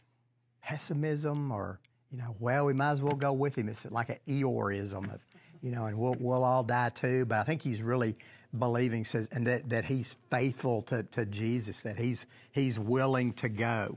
pessimism 0.61 1.51
or, 1.51 1.81
you 2.13 2.19
know, 2.19 2.37
well, 2.39 2.67
we 2.67 2.75
might 2.75 2.91
as 2.91 3.03
well 3.03 3.17
go 3.17 3.33
with 3.33 3.57
him. 3.57 3.71
It's 3.71 3.91
like 3.91 4.11
an 4.11 4.19
Eeyoreism 4.29 5.11
of, 5.11 5.25
you 5.63 5.71
know, 5.71 5.87
and 5.87 5.99
we'll, 5.99 6.17
we'll 6.21 6.45
all 6.45 6.63
die 6.63 6.91
too. 6.91 7.25
But 7.25 7.39
I 7.39 7.45
think 7.45 7.63
he's 7.63 7.81
really 7.81 8.19
believing, 8.59 9.07
says, 9.07 9.27
and 9.33 9.47
that, 9.47 9.71
that 9.71 9.87
he's 9.87 10.19
faithful 10.31 10.83
to, 10.83 11.03
to 11.05 11.25
Jesus, 11.25 11.81
that 11.81 11.97
he's, 11.97 12.27
he's 12.53 12.79
willing 12.79 13.33
to 13.33 13.49
go. 13.49 13.97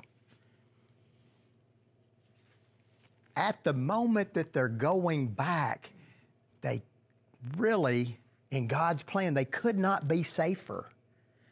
At 3.36 3.62
the 3.66 3.74
moment 3.74 4.36
that 4.36 4.54
they're 4.54 4.70
going 4.70 5.28
back, 5.28 5.90
they 6.62 6.84
really, 7.58 8.18
in 8.50 8.68
God's 8.68 9.04
plan, 9.04 9.34
they 9.34 9.46
could 9.46 9.78
not 9.78 10.08
be 10.08 10.24
safer 10.24 10.90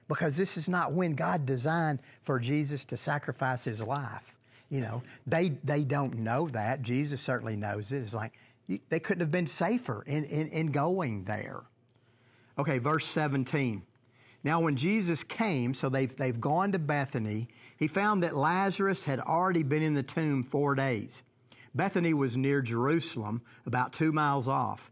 because 0.08 0.36
this 0.38 0.58
is 0.58 0.68
not 0.68 0.92
when 0.92 1.14
God 1.14 1.46
designed 1.46 2.00
for 2.24 2.40
Jesus 2.40 2.84
to 2.86 2.98
sacrifice 2.98 3.64
his 3.64 3.82
life. 3.82 4.36
You 4.70 4.82
know, 4.82 5.04
they, 5.26 5.50
they 5.64 5.84
don't 5.84 6.20
know 6.20 6.48
that. 6.50 6.82
Jesus 6.82 7.22
certainly 7.22 7.56
knows 7.56 7.92
it. 7.92 8.00
It's 8.00 8.14
like 8.14 8.34
you, 8.68 8.80
they 8.90 9.00
couldn't 9.00 9.22
have 9.22 9.32
been 9.32 9.48
safer 9.48 10.04
in, 10.06 10.26
in, 10.26 10.48
in 10.50 10.68
going 10.72 11.24
there. 11.24 11.62
Okay, 12.58 12.78
verse 12.78 13.06
17. 13.06 13.84
Now, 14.44 14.62
when 14.62 14.76
Jesus 14.76 15.24
came, 15.24 15.74
so 15.74 15.90
they've, 15.90 16.16
they've 16.16 16.40
gone 16.40 16.72
to 16.72 16.80
Bethany, 16.80 17.48
he 17.78 17.88
found 17.88 18.24
that 18.24 18.36
Lazarus 18.36 19.06
had 19.06 19.20
already 19.20 19.64
been 19.64 19.84
in 19.84 19.96
the 19.96 20.04
tomb 20.04 20.44
four 20.44 20.76
days. 20.76 21.24
Bethany 21.76 22.14
was 22.14 22.38
near 22.38 22.62
Jerusalem, 22.62 23.42
about 23.66 23.92
two 23.92 24.12
miles 24.12 24.48
off, 24.48 24.92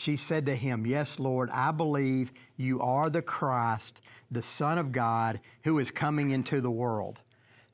She 0.00 0.16
said 0.16 0.46
to 0.46 0.56
him, 0.56 0.86
Yes, 0.86 1.20
Lord, 1.20 1.50
I 1.50 1.72
believe 1.72 2.32
you 2.56 2.80
are 2.80 3.10
the 3.10 3.20
Christ, 3.20 4.00
the 4.30 4.40
Son 4.40 4.78
of 4.78 4.92
God, 4.92 5.40
who 5.64 5.78
is 5.78 5.90
coming 5.90 6.30
into 6.30 6.62
the 6.62 6.70
world. 6.70 7.20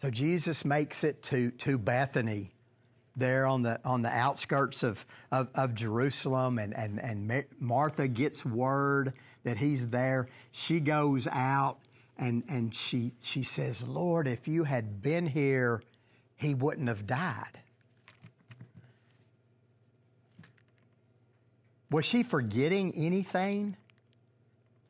So 0.02 0.10
Jesus 0.10 0.64
makes 0.64 1.04
it 1.04 1.22
to, 1.22 1.52
to 1.52 1.78
Bethany, 1.78 2.50
there 3.14 3.46
on 3.46 3.62
the, 3.62 3.78
on 3.84 4.02
the 4.02 4.08
outskirts 4.08 4.82
of, 4.82 5.06
of, 5.30 5.50
of 5.54 5.76
Jerusalem, 5.76 6.58
and, 6.58 6.76
and, 6.76 7.00
and 7.00 7.44
Martha 7.60 8.08
gets 8.08 8.44
word 8.44 9.12
that 9.44 9.58
he's 9.58 9.86
there. 9.86 10.26
She 10.50 10.80
goes 10.80 11.28
out 11.28 11.78
and, 12.18 12.42
and 12.48 12.74
she, 12.74 13.12
she 13.22 13.44
says, 13.44 13.86
Lord, 13.86 14.26
if 14.26 14.48
you 14.48 14.64
had 14.64 15.00
been 15.00 15.28
here, 15.28 15.80
he 16.34 16.54
wouldn't 16.54 16.88
have 16.88 17.06
died. 17.06 17.60
Was 21.90 22.04
she 22.04 22.22
forgetting 22.22 22.92
anything? 22.94 23.76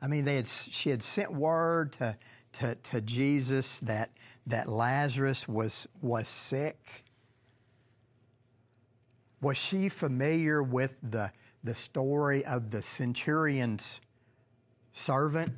I 0.00 0.08
mean, 0.08 0.24
they 0.24 0.36
had, 0.36 0.46
she 0.46 0.90
had 0.90 1.02
sent 1.02 1.32
word 1.32 1.92
to, 1.94 2.16
to, 2.54 2.74
to 2.74 3.00
Jesus 3.00 3.80
that, 3.80 4.10
that 4.46 4.68
Lazarus 4.68 5.48
was, 5.48 5.86
was 6.00 6.28
sick. 6.28 7.04
Was 9.40 9.58
she 9.58 9.88
familiar 9.88 10.62
with 10.62 10.98
the, 11.02 11.32
the 11.62 11.74
story 11.74 12.44
of 12.44 12.70
the 12.70 12.82
centurion's 12.82 14.00
servant? 14.92 15.52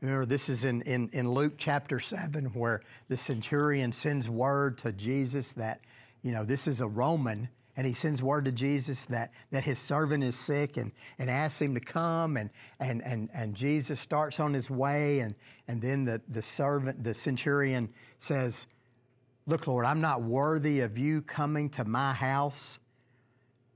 Remember, 0.00 0.26
this 0.26 0.48
is 0.48 0.64
in, 0.64 0.82
in, 0.82 1.08
in 1.12 1.30
Luke 1.30 1.54
chapter 1.56 1.98
7 1.98 2.46
where 2.46 2.82
the 3.08 3.16
centurion 3.16 3.92
sends 3.92 4.28
word 4.28 4.76
to 4.78 4.92
Jesus 4.92 5.54
that, 5.54 5.80
you 6.22 6.32
know, 6.32 6.44
this 6.44 6.66
is 6.66 6.80
a 6.80 6.86
Roman 6.86 7.48
and 7.76 7.86
he 7.86 7.92
sends 7.92 8.22
word 8.22 8.44
to 8.44 8.52
Jesus 8.52 9.04
that, 9.06 9.32
that 9.50 9.64
his 9.64 9.78
servant 9.78 10.22
is 10.22 10.36
sick 10.36 10.76
and, 10.76 10.92
and 11.18 11.28
asks 11.28 11.60
him 11.60 11.74
to 11.74 11.80
come 11.80 12.36
and, 12.36 12.50
and, 12.78 13.02
and, 13.02 13.28
and 13.34 13.54
Jesus 13.54 13.98
starts 13.98 14.38
on 14.38 14.54
his 14.54 14.70
way. 14.70 15.20
And, 15.20 15.34
and 15.66 15.80
then 15.80 16.04
the, 16.04 16.20
the 16.28 16.42
servant, 16.42 17.02
the 17.02 17.14
centurion 17.14 17.88
says, 18.18 18.68
Look, 19.46 19.66
Lord, 19.66 19.84
I'm 19.84 20.00
not 20.00 20.22
worthy 20.22 20.80
of 20.80 20.96
you 20.96 21.20
coming 21.20 21.68
to 21.70 21.84
my 21.84 22.14
house, 22.14 22.78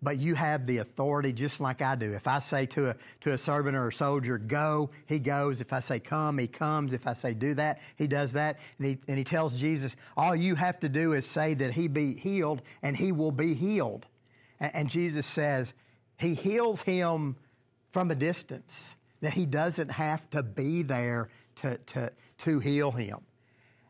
but 0.01 0.19
you 0.19 0.35
have 0.35 0.67
the 0.67 0.79
authority 0.79 1.33
just 1.33 1.61
like 1.61 1.83
I 1.83 1.95
do. 1.95 2.13
If 2.13 2.29
I 2.29 2.39
say 2.39 2.67
to 2.67 2.91
a, 2.91 2.97
to 3.23 3.33
a 3.33 3.39
servant 3.39 3.77
or 3.77 3.89
a 3.89 3.93
soldier, 3.93 4.39
go, 4.39 4.91
he 5.09 5.19
goes. 5.19 5.61
If 5.61 5.73
I 5.73 5.81
say 5.81 5.99
come, 5.99 6.39
he 6.39 6.47
comes. 6.47 6.93
If 6.93 7.07
I 7.07 7.13
say 7.15 7.35
do 7.35 7.55
that, 7.55 7.81
he 7.97 8.07
does 8.07 8.33
that. 8.35 8.59
And 8.79 8.87
he, 8.87 8.99
and 9.09 9.19
he 9.19 9.25
tells 9.25 9.59
Jesus, 9.59 9.97
all 10.17 10.37
you 10.37 10.55
have 10.55 10.79
to 10.81 10.89
do 10.89 11.15
is 11.15 11.27
say 11.27 11.55
that 11.55 11.73
he 11.73 11.89
be 11.89 12.15
healed 12.15 12.63
and 12.83 12.97
he 12.97 13.11
will 13.13 13.33
be 13.33 13.55
healed. 13.55 14.07
And, 14.61 14.75
and 14.75 14.91
Jesus 14.91 15.27
says, 15.27 15.75
he 16.17 16.35
heals 16.35 16.83
him 16.83 17.37
from 17.89 18.11
a 18.11 18.15
distance, 18.15 18.97
that 19.21 19.33
he 19.33 19.47
doesn't 19.47 19.91
have 19.91 20.29
to 20.31 20.43
be 20.43 20.83
there 20.83 21.29
to, 21.57 21.79
to, 21.79 22.13
to 22.39 22.59
heal 22.61 22.93
him. 22.93 23.19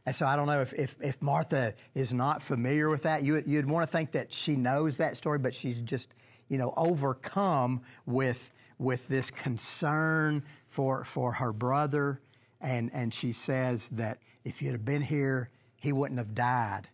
And 0.09 0.17
so 0.17 0.27
I 0.27 0.37
don't 0.37 0.47
know 0.47 0.63
if, 0.63 0.73
if, 0.73 0.97
if, 1.03 1.21
Martha 1.21 1.75
is 1.95 2.15
not 2.15 2.41
familiar 2.41 2.89
with 2.89 3.03
that. 3.03 3.23
You, 3.23 3.43
you'd 3.45 3.69
want 3.69 3.87
to 3.87 3.93
think 3.93 4.13
that 4.13 4.33
she 4.33 4.57
knows 4.57 4.97
that 4.97 5.19
story, 5.19 5.39
but 5.39 5.55
she's 5.55 5.83
just, 5.83 6.15
you 6.49 6.57
know, 6.57 6.73
overcome 6.79 7.83
with, 8.07 8.51
with 8.79 9.07
this 9.09 9.31
concern 9.31 10.45
for, 10.65 11.05
for 11.05 11.33
her 11.33 11.53
brother. 11.53 12.23
And, 12.59 12.91
and 12.95 13.13
she 13.13 13.33
says 13.33 13.91
that 13.91 14.21
if 14.47 14.63
you'd 14.63 14.73
have 14.73 14.87
been 14.87 15.03
here, 15.03 15.51
he 15.77 15.93
wouldn't 15.93 16.17
have 16.17 16.35
died. 16.35 16.89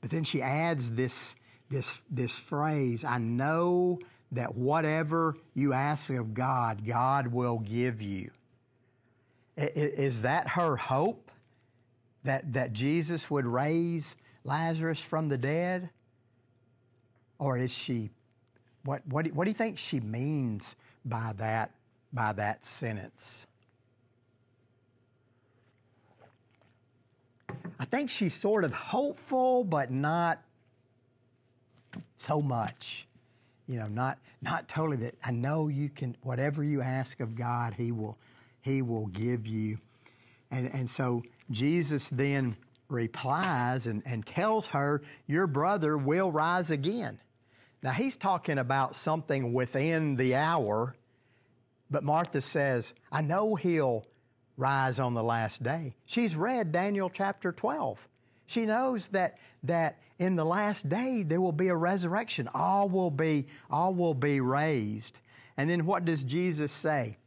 But 0.00 0.08
then 0.08 0.24
she 0.24 0.40
adds 0.40 0.92
this, 0.92 1.34
this, 1.68 2.00
this 2.10 2.38
phrase 2.38 3.04
I 3.04 3.18
know 3.18 3.98
that 4.32 4.54
whatever 4.54 5.36
you 5.52 5.74
ask 5.74 6.08
of 6.08 6.32
God, 6.32 6.86
God 6.86 7.26
will 7.26 7.58
give 7.58 8.00
you. 8.00 8.30
Is 9.58 10.22
that 10.22 10.48
her 10.48 10.76
hope? 10.76 11.27
That, 12.28 12.52
that 12.52 12.74
Jesus 12.74 13.30
would 13.30 13.46
raise 13.46 14.14
Lazarus 14.44 15.02
from 15.02 15.28
the 15.28 15.38
dead? 15.38 15.88
Or 17.38 17.56
is 17.56 17.72
she, 17.72 18.10
what, 18.84 19.00
what, 19.06 19.26
what 19.32 19.44
do 19.44 19.50
you 19.50 19.54
think 19.54 19.78
she 19.78 19.98
means 20.00 20.76
by 21.06 21.32
that, 21.38 21.70
by 22.12 22.34
that 22.34 22.66
sentence? 22.66 23.46
I 27.80 27.86
think 27.86 28.10
she's 28.10 28.34
sort 28.34 28.64
of 28.64 28.72
hopeful, 28.72 29.64
but 29.64 29.90
not 29.90 30.42
so 32.18 32.42
much. 32.42 33.06
You 33.66 33.78
know, 33.78 33.86
not 33.86 34.18
not 34.40 34.68
totally 34.68 34.96
that 34.98 35.14
I 35.24 35.30
know 35.30 35.68
you 35.68 35.88
can 35.88 36.16
whatever 36.22 36.64
you 36.64 36.80
ask 36.80 37.20
of 37.20 37.36
God, 37.36 37.74
He 37.74 37.92
will 37.92 38.16
He 38.62 38.82
will 38.82 39.06
give 39.06 39.46
you. 39.46 39.78
And 40.50 40.70
and 40.72 40.88
so 40.88 41.22
Jesus 41.50 42.10
then 42.10 42.56
replies 42.88 43.86
and, 43.86 44.02
and 44.06 44.24
tells 44.24 44.68
her, 44.68 45.02
Your 45.26 45.46
brother 45.46 45.96
will 45.96 46.32
rise 46.32 46.70
again. 46.70 47.20
Now, 47.82 47.92
he's 47.92 48.16
talking 48.16 48.58
about 48.58 48.96
something 48.96 49.52
within 49.52 50.16
the 50.16 50.34
hour, 50.34 50.96
but 51.90 52.02
Martha 52.02 52.40
says, 52.40 52.92
I 53.12 53.22
know 53.22 53.54
he'll 53.54 54.04
rise 54.56 54.98
on 54.98 55.14
the 55.14 55.22
last 55.22 55.62
day. 55.62 55.94
She's 56.04 56.34
read 56.34 56.72
Daniel 56.72 57.08
chapter 57.08 57.52
12. 57.52 58.08
She 58.46 58.66
knows 58.66 59.08
that, 59.08 59.38
that 59.62 59.98
in 60.18 60.34
the 60.34 60.44
last 60.44 60.88
day 60.88 61.22
there 61.22 61.40
will 61.40 61.52
be 61.52 61.68
a 61.68 61.76
resurrection. 61.76 62.48
All 62.52 62.88
will 62.88 63.12
be, 63.12 63.46
all 63.70 63.94
will 63.94 64.14
be 64.14 64.40
raised. 64.40 65.20
And 65.56 65.70
then 65.70 65.86
what 65.86 66.04
does 66.04 66.24
Jesus 66.24 66.72
say? 66.72 67.18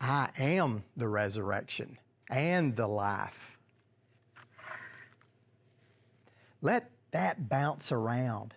I 0.00 0.30
am 0.38 0.82
the 0.96 1.06
resurrection 1.06 1.98
and 2.30 2.74
the 2.74 2.86
life. 2.86 3.58
Let 6.62 6.90
that 7.10 7.48
bounce 7.48 7.92
around. 7.92 8.54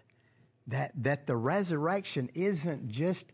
That, 0.67 0.91
that 0.95 1.27
the 1.27 1.35
resurrection 1.35 2.29
isn't 2.33 2.87
just 2.87 3.25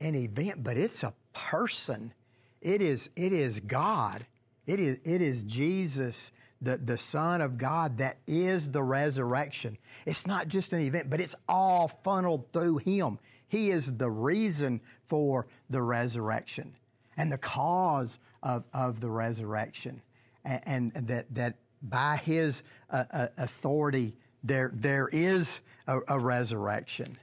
an 0.00 0.14
event, 0.14 0.64
but 0.64 0.78
it's 0.78 1.02
a 1.02 1.12
person. 1.34 2.14
It 2.62 2.80
is, 2.80 3.10
it 3.14 3.32
is 3.32 3.60
God. 3.60 4.24
It 4.66 4.80
is, 4.80 4.98
it 5.04 5.20
is 5.20 5.42
Jesus, 5.42 6.32
the, 6.62 6.78
the 6.78 6.96
Son 6.96 7.40
of 7.40 7.58
God, 7.58 7.98
that 7.98 8.18
is 8.26 8.70
the 8.70 8.82
resurrection. 8.82 9.76
It's 10.06 10.26
not 10.26 10.48
just 10.48 10.72
an 10.72 10.80
event, 10.80 11.10
but 11.10 11.20
it's 11.20 11.34
all 11.48 11.88
funneled 11.88 12.50
through 12.52 12.78
Him. 12.78 13.18
He 13.48 13.70
is 13.70 13.98
the 13.98 14.10
reason 14.10 14.80
for 15.06 15.46
the 15.68 15.82
resurrection 15.82 16.74
and 17.16 17.30
the 17.30 17.38
cause 17.38 18.18
of, 18.42 18.66
of 18.72 19.00
the 19.00 19.10
resurrection. 19.10 20.02
And, 20.44 20.92
and 20.94 21.06
that, 21.08 21.32
that 21.34 21.56
by 21.82 22.16
His 22.16 22.62
uh, 22.90 23.04
uh, 23.10 23.26
authority, 23.38 24.16
there, 24.42 24.70
there 24.74 25.08
is 25.12 25.60
a, 25.86 26.00
a 26.08 26.18
resurrection. 26.18 27.16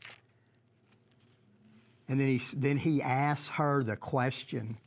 And 2.07 2.19
then 2.19 2.27
he, 2.27 2.41
then 2.57 2.77
he 2.77 3.01
asks 3.01 3.49
her 3.49 3.83
the 3.83 3.95
question 3.95 4.77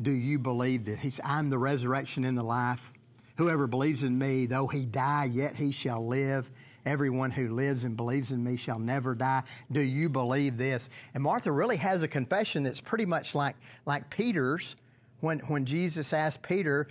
Do 0.00 0.12
you 0.12 0.38
believe 0.38 0.86
that? 0.86 0.98
He's, 1.00 1.20
I'm 1.22 1.50
the 1.50 1.58
resurrection 1.58 2.24
and 2.24 2.36
the 2.36 2.42
life. 2.42 2.90
Whoever 3.36 3.66
believes 3.66 4.02
in 4.02 4.16
me, 4.18 4.46
though 4.46 4.66
he 4.66 4.86
die, 4.86 5.26
yet 5.26 5.56
he 5.56 5.72
shall 5.72 6.06
live. 6.06 6.50
Everyone 6.86 7.30
who 7.30 7.54
lives 7.54 7.84
and 7.84 7.96
believes 7.96 8.32
in 8.32 8.42
me 8.42 8.56
shall 8.56 8.78
never 8.78 9.14
die. 9.14 9.42
Do 9.70 9.80
you 9.80 10.08
believe 10.08 10.56
this? 10.56 10.90
And 11.14 11.22
Martha 11.22 11.52
really 11.52 11.76
has 11.76 12.02
a 12.02 12.08
confession 12.08 12.62
that's 12.62 12.80
pretty 12.80 13.06
much 13.06 13.34
like, 13.34 13.56
like 13.86 14.10
Peter's 14.10 14.76
when, 15.20 15.40
when 15.40 15.66
Jesus 15.66 16.12
asked 16.12 16.42
Peter 16.42 16.88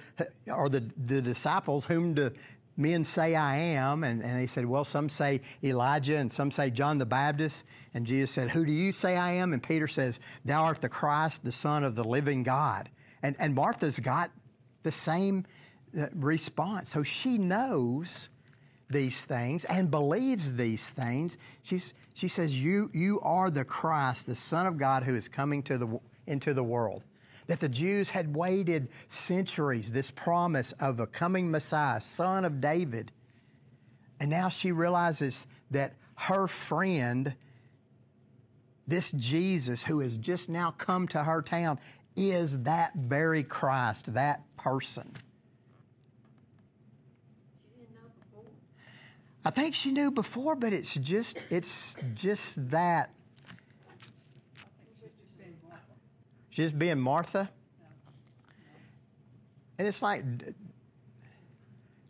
or 0.47 0.69
the, 0.69 0.83
the 0.97 1.21
disciples, 1.21 1.85
Whom 1.85 2.13
do 2.13 2.31
men 2.77 3.03
say 3.03 3.35
I 3.35 3.57
am? 3.57 4.03
And, 4.03 4.23
and 4.23 4.39
they 4.39 4.47
said, 4.47 4.65
Well, 4.65 4.83
some 4.83 5.09
say 5.09 5.41
Elijah 5.63 6.17
and 6.17 6.31
some 6.31 6.51
say 6.51 6.69
John 6.69 6.97
the 6.97 7.05
Baptist. 7.05 7.65
And 7.93 8.05
Jesus 8.05 8.31
said, 8.31 8.51
Who 8.51 8.65
do 8.65 8.71
you 8.71 8.91
say 8.91 9.17
I 9.17 9.33
am? 9.33 9.53
And 9.53 9.61
Peter 9.61 9.87
says, 9.87 10.19
Thou 10.45 10.63
art 10.63 10.81
the 10.81 10.89
Christ, 10.89 11.43
the 11.43 11.51
Son 11.51 11.83
of 11.83 11.95
the 11.95 12.03
living 12.03 12.43
God. 12.43 12.89
And, 13.21 13.35
and 13.39 13.55
Martha's 13.55 13.99
got 13.99 14.31
the 14.83 14.91
same 14.91 15.45
uh, 15.99 16.07
response. 16.13 16.91
So 16.91 17.03
she 17.03 17.37
knows 17.37 18.29
these 18.89 19.23
things 19.23 19.65
and 19.65 19.91
believes 19.91 20.55
these 20.55 20.89
things. 20.89 21.37
She's, 21.61 21.93
she 22.13 22.27
says, 22.27 22.61
you, 22.61 22.89
you 22.93 23.19
are 23.21 23.49
the 23.49 23.63
Christ, 23.63 24.27
the 24.27 24.35
Son 24.35 24.65
of 24.65 24.77
God 24.77 25.03
who 25.03 25.15
is 25.15 25.27
coming 25.27 25.61
to 25.63 25.77
the, 25.77 25.99
into 26.25 26.53
the 26.53 26.63
world. 26.63 27.03
That 27.47 27.59
the 27.59 27.69
Jews 27.69 28.11
had 28.11 28.35
waited 28.35 28.89
centuries, 29.07 29.91
this 29.91 30.11
promise 30.11 30.71
of 30.73 30.99
a 30.99 31.07
coming 31.07 31.49
Messiah, 31.49 32.01
son 32.01 32.45
of 32.45 32.61
David. 32.61 33.11
And 34.19 34.29
now 34.29 34.49
she 34.49 34.71
realizes 34.71 35.47
that 35.71 35.93
her 36.15 36.47
friend, 36.47 37.33
this 38.87 39.11
Jesus 39.13 39.85
who 39.85 39.99
has 39.99 40.17
just 40.17 40.49
now 40.49 40.71
come 40.71 41.07
to 41.07 41.23
her 41.23 41.41
town, 41.41 41.79
is 42.15 42.63
that 42.63 42.93
very 42.95 43.43
Christ, 43.43 44.13
that 44.13 44.41
person. 44.57 45.13
I 49.45 49.51
think 49.51 49.73
she 49.73 49.91
knew 49.91 50.11
before, 50.11 50.55
but 50.55 50.73
it's 50.73 50.95
just 50.95 51.37
it's 51.49 51.95
just 52.13 52.69
that. 52.69 53.11
She's 56.49 56.65
just 56.65 56.79
being 56.79 56.99
Martha. 56.99 57.49
And 59.77 59.87
it's 59.87 60.01
like, 60.01 60.25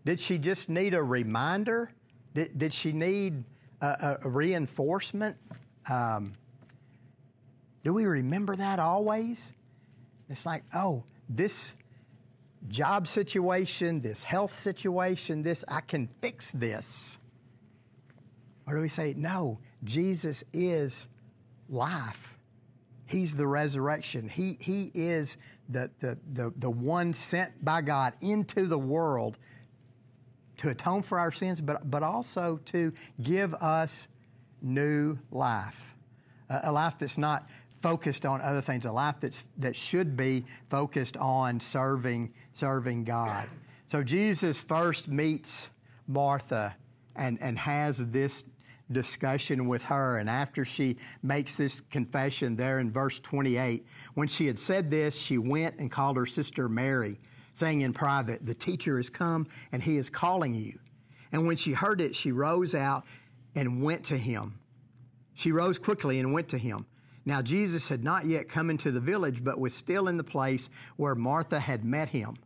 did 0.03 0.19
she 0.19 0.39
just 0.39 0.69
need 0.69 0.95
a 0.95 1.03
reminder? 1.03 1.91
Did, 2.33 2.57
did 2.57 2.73
she 2.73 2.91
need 2.91 3.43
a, 3.79 4.17
a 4.23 4.29
reinforcement? 4.29 5.37
Um, 5.87 6.33
do 7.83 7.93
we 7.93 8.05
remember 8.05 8.55
that 8.55 8.79
always? 8.79 9.53
It's 10.29 10.47
like, 10.47 10.63
oh, 10.73 11.03
this 11.29 11.73
job 12.67 13.07
situation, 13.07 14.01
this 14.01 14.23
health 14.23 14.53
situation, 14.53 15.43
this, 15.43 15.63
I 15.67 15.81
can 15.81 16.07
fix 16.07 16.51
this. 16.51 17.18
Or 18.69 18.75
do 18.75 18.81
we 18.81 18.89
say, 18.89 19.15
no, 19.17 19.57
Jesus 19.83 20.43
is 20.53 21.09
life? 21.67 22.37
He's 23.07 23.33
the 23.33 23.47
resurrection. 23.47 24.29
He, 24.29 24.57
he 24.61 24.91
is 24.93 25.37
the, 25.67 25.89
the, 25.97 26.19
the, 26.31 26.53
the 26.55 26.69
one 26.69 27.15
sent 27.15 27.65
by 27.65 27.81
God 27.81 28.13
into 28.21 28.67
the 28.67 28.77
world 28.77 29.39
to 30.57 30.69
atone 30.69 31.01
for 31.01 31.17
our 31.17 31.31
sins, 31.31 31.61
but, 31.61 31.89
but 31.89 32.03
also 32.03 32.59
to 32.65 32.93
give 33.23 33.55
us 33.55 34.07
new 34.61 35.17
life. 35.31 35.95
A, 36.49 36.59
a 36.65 36.71
life 36.71 36.99
that's 36.99 37.17
not 37.17 37.49
focused 37.81 38.23
on 38.23 38.39
other 38.41 38.61
things, 38.61 38.85
a 38.85 38.91
life 38.91 39.15
that's, 39.19 39.47
that 39.57 39.75
should 39.75 40.15
be 40.15 40.45
focused 40.69 41.17
on 41.17 41.59
serving, 41.59 42.31
serving 42.53 43.03
God. 43.03 43.49
So 43.87 44.03
Jesus 44.03 44.61
first 44.61 45.07
meets 45.07 45.71
Martha 46.07 46.75
and, 47.15 47.39
and 47.41 47.57
has 47.57 48.09
this 48.11 48.45
discussion 48.91 49.67
with 49.67 49.83
her. 49.85 50.17
And 50.17 50.29
after 50.29 50.65
she 50.65 50.97
makes 51.21 51.57
this 51.57 51.81
confession 51.81 52.55
there 52.55 52.79
in 52.79 52.91
verse 52.91 53.19
28, 53.19 53.85
when 54.13 54.27
she 54.27 54.47
had 54.47 54.59
said 54.59 54.89
this, 54.89 55.19
she 55.19 55.37
went 55.37 55.77
and 55.79 55.91
called 55.91 56.17
her 56.17 56.25
sister 56.25 56.67
Mary, 56.69 57.19
saying 57.53 57.81
in 57.81 57.93
private, 57.93 58.45
The 58.45 58.55
teacher 58.55 58.97
has 58.97 59.09
come 59.09 59.47
and 59.71 59.83
he 59.83 59.97
is 59.97 60.09
calling 60.09 60.53
you. 60.53 60.79
And 61.31 61.45
when 61.45 61.57
she 61.57 61.73
heard 61.73 62.01
it, 62.01 62.15
she 62.15 62.31
rose 62.31 62.73
out 62.73 63.05
and 63.55 63.83
went 63.83 64.05
to 64.05 64.17
him. 64.17 64.59
She 65.33 65.51
rose 65.51 65.77
quickly 65.77 66.19
and 66.19 66.33
went 66.33 66.49
to 66.49 66.57
him. 66.57 66.85
Now, 67.25 67.41
Jesus 67.41 67.89
had 67.89 68.03
not 68.03 68.25
yet 68.25 68.49
come 68.49 68.69
into 68.69 68.91
the 68.91 68.99
village, 68.99 69.43
but 69.43 69.59
was 69.59 69.75
still 69.75 70.07
in 70.07 70.17
the 70.17 70.23
place 70.23 70.69
where 70.95 71.15
Martha 71.15 71.59
had 71.59 71.83
met 71.85 72.09
him. 72.09 72.37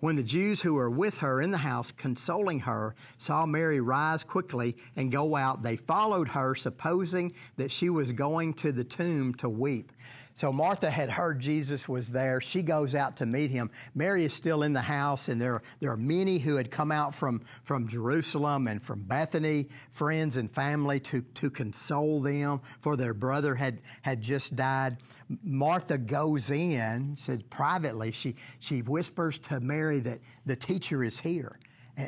When 0.00 0.16
the 0.16 0.22
Jews 0.22 0.62
who 0.62 0.74
were 0.74 0.88
with 0.88 1.18
her 1.18 1.42
in 1.42 1.50
the 1.50 1.58
house, 1.58 1.92
consoling 1.92 2.60
her, 2.60 2.94
saw 3.18 3.44
Mary 3.44 3.82
rise 3.82 4.24
quickly 4.24 4.74
and 4.96 5.12
go 5.12 5.36
out, 5.36 5.62
they 5.62 5.76
followed 5.76 6.28
her, 6.28 6.54
supposing 6.54 7.32
that 7.56 7.70
she 7.70 7.90
was 7.90 8.10
going 8.12 8.54
to 8.54 8.72
the 8.72 8.82
tomb 8.82 9.34
to 9.34 9.48
weep. 9.50 9.92
So 10.40 10.50
Martha 10.50 10.88
had 10.88 11.10
heard 11.10 11.38
Jesus 11.38 11.86
was 11.86 12.12
there. 12.12 12.40
She 12.40 12.62
goes 12.62 12.94
out 12.94 13.14
to 13.18 13.26
meet 13.26 13.50
him. 13.50 13.70
Mary 13.94 14.24
is 14.24 14.32
still 14.32 14.62
in 14.62 14.72
the 14.72 14.80
house, 14.80 15.28
and 15.28 15.38
there, 15.38 15.60
there 15.80 15.90
are 15.90 15.98
many 15.98 16.38
who 16.38 16.56
had 16.56 16.70
come 16.70 16.90
out 16.90 17.14
from, 17.14 17.42
from 17.62 17.86
Jerusalem 17.86 18.66
and 18.66 18.80
from 18.80 19.02
Bethany, 19.02 19.68
friends 19.90 20.38
and 20.38 20.50
family, 20.50 20.98
to, 21.00 21.20
to 21.20 21.50
console 21.50 22.22
them, 22.22 22.62
for 22.80 22.96
their 22.96 23.12
brother 23.12 23.54
had, 23.54 23.80
had 24.00 24.22
just 24.22 24.56
died. 24.56 24.96
Martha 25.44 25.98
goes 25.98 26.50
in, 26.50 27.18
said 27.18 27.50
privately, 27.50 28.10
she, 28.10 28.34
she 28.60 28.80
whispers 28.80 29.38
to 29.40 29.60
Mary 29.60 30.00
that 30.00 30.20
the 30.46 30.56
teacher 30.56 31.04
is 31.04 31.20
here 31.20 31.58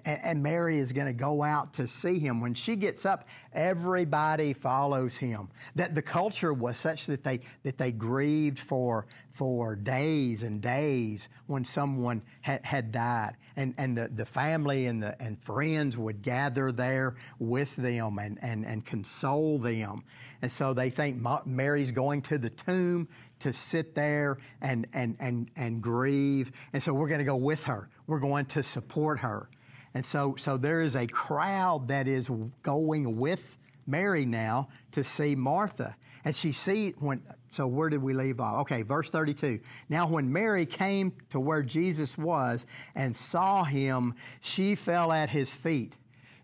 and 0.05 0.43
Mary 0.43 0.79
is 0.79 0.93
going 0.93 1.07
to 1.07 1.13
go 1.13 1.43
out 1.43 1.75
to 1.75 1.87
see 1.87 2.19
him. 2.19 2.41
When 2.41 2.55
she 2.55 2.77
gets 2.77 3.05
up, 3.05 3.29
everybody 3.53 4.53
follows 4.53 5.17
him. 5.17 5.49
That 5.75 5.95
the 5.95 6.03
culture 6.03 6.53
was 6.53 6.79
such 6.79 7.07
that 7.07 7.23
they 7.23 7.41
that 7.63 7.79
they 7.79 7.93
grieved 7.93 8.59
for 8.59 9.07
for 9.31 9.75
days 9.75 10.43
and 10.43 10.61
days 10.61 11.29
when 11.47 11.65
someone 11.65 12.23
had, 12.43 12.65
had 12.65 12.93
died, 12.93 13.37
and 13.57 13.75
and 13.79 13.97
the, 13.97 14.09
the 14.09 14.27
family 14.27 14.87
and 14.87 15.03
the 15.03 15.21
and 15.21 15.43
friends 15.43 15.97
would 15.97 16.23
gather 16.23 16.73
there 16.73 17.15
with 17.39 17.77
them 17.77 18.19
and 18.19 18.39
and 18.43 18.65
and 18.65 18.85
console 18.85 19.59
them. 19.59 20.05
And 20.43 20.51
so 20.51 20.75
they 20.75 20.91
think 20.91 21.23
Mary's 21.47 21.93
going 21.93 22.23
to 22.23 22.39
the 22.39 22.51
tomb 22.51 23.09
to 23.41 23.53
sit 23.53 23.95
there 23.95 24.39
and 24.61 24.87
and 24.93 25.17
and 25.21 25.51
and 25.57 25.83
grieve. 25.83 26.53
And 26.73 26.83
so 26.83 26.93
we're 26.93 27.09
going 27.09 27.21
to 27.21 27.25
go 27.25 27.37
with 27.37 27.65
her. 27.65 27.89
We're 28.07 28.21
going 28.21 28.47
to 28.47 28.63
support 28.63 29.21
her. 29.21 29.49
And 29.95 30.05
so, 30.05 30.35
so 30.37 30.57
there 30.57 30.81
is 30.81 30.97
a 30.97 31.07
crowd 31.07 31.89
that 31.89 32.09
is 32.09 32.31
going 32.63 33.17
with 33.17 33.57
Mary 33.87 34.25
now 34.25 34.69
to 34.93 35.05
see 35.05 35.35
Martha. 35.35 35.97
And 36.25 36.35
she 36.35 36.53
see 36.53 36.91
when 36.99 37.23
so 37.51 37.67
where 37.67 37.91
did 37.91 38.03
we 38.03 38.15
leave 38.15 38.41
off? 38.41 38.63
Okay, 38.63 38.83
verse 38.83 39.11
32. 39.11 39.61
Now 39.91 40.09
when 40.09 40.33
Mary 40.33 40.65
came 40.65 41.13
to 41.31 41.39
where 41.39 41.63
Jesus 41.63 42.17
was 42.17 42.67
and 42.95 43.15
saw 43.15 43.65
him, 43.65 44.15
she 44.41 44.75
fell 44.75 45.13
at 45.13 45.31
his 45.31 45.53
feet. 45.53 45.95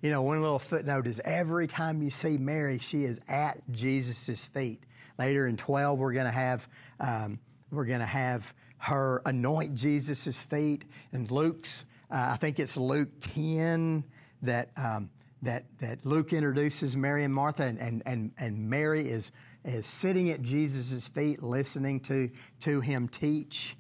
You 0.03 0.11
know, 0.11 0.21
one 0.21 0.43
little 0.43 0.59
footnote 0.59 1.07
is 1.07 1.21
every 1.25 1.67
time 1.67 2.03
you 2.03 2.11
see 2.11 2.37
Mary, 2.37 2.79
she 2.79 3.05
is 3.05 3.21
at 3.27 3.59
Jesus' 3.71 4.45
feet. 4.45 4.83
Later 5.19 5.47
in 5.47 5.57
12, 5.57 5.99
we're 5.99 6.13
going 6.13 6.27
to 6.27 6.31
have 6.31 6.69
um, 7.01 7.39
we're 7.71 7.87
going 7.87 8.01
to 8.01 8.07
have 8.07 8.55
her 8.79 9.23
anoint 9.27 9.75
Jesus' 9.75 10.41
feet. 10.41 10.85
And 11.13 11.31
Luke's, 11.31 11.85
uh, 12.11 12.31
I 12.33 12.37
think 12.37 12.59
it's 12.59 12.77
Luke 12.77 13.09
10 13.21 14.05
that 14.43 14.71
um, 14.77 15.11
that 15.43 15.65
that 15.79 16.05
Luke 16.05 16.33
introduces 16.33 16.97
Mary 16.97 17.25
and 17.25 17.35
Martha, 17.35 17.65
and 17.65 17.79
and 17.79 18.03
and, 18.07 18.33
and 18.39 18.71
Mary 18.71 19.09
is 19.09 19.33
is 19.65 19.87
sitting 19.87 20.31
at 20.31 20.43
Jesus' 20.43 21.09
feet, 21.09 21.43
listening 21.43 22.01
to 22.01 22.29
to 22.61 22.81
him 22.81 23.09
teach. 23.09 23.77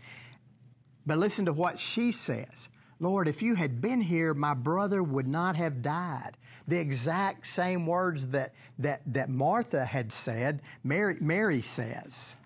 But 1.07 1.19
listen 1.19 1.47
to 1.47 1.53
what 1.53 1.79
she 1.79 2.12
says. 2.12 2.69
Lord, 3.01 3.29
if 3.29 3.43
you 3.43 3.55
had 3.55 3.81
been 3.81 4.03
here, 4.03 4.35
my 4.35 4.55
brother 4.55 5.03
would 5.03 5.27
not 5.27 5.57
have 5.57 5.81
died. 5.81 6.37
The 6.67 6.79
exact 6.79 7.47
same 7.47 7.87
words 7.87 8.29
that, 8.29 8.55
that, 8.79 9.03
that 9.07 9.31
Martha 9.31 9.85
had 9.85 10.12
said, 10.12 10.61
Mary, 10.83 11.17
Mary 11.21 11.62
says. 11.62 12.37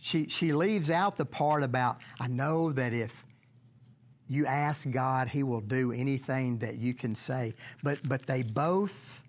She, 0.00 0.26
she 0.28 0.52
leaves 0.52 0.90
out 0.90 1.18
the 1.18 1.26
part 1.26 1.62
about, 1.62 1.98
I 2.18 2.28
know 2.28 2.72
that 2.72 2.94
if 2.94 3.24
you 4.30 4.46
ask 4.46 4.88
God, 4.88 5.28
He 5.28 5.42
will 5.42 5.60
do 5.60 5.90
anything 5.90 6.58
that 6.58 6.78
you 6.78 6.94
can 6.94 7.16
say. 7.16 7.54
But, 7.82 8.00
but 8.08 8.26
they 8.26 8.44
both, 8.44 9.24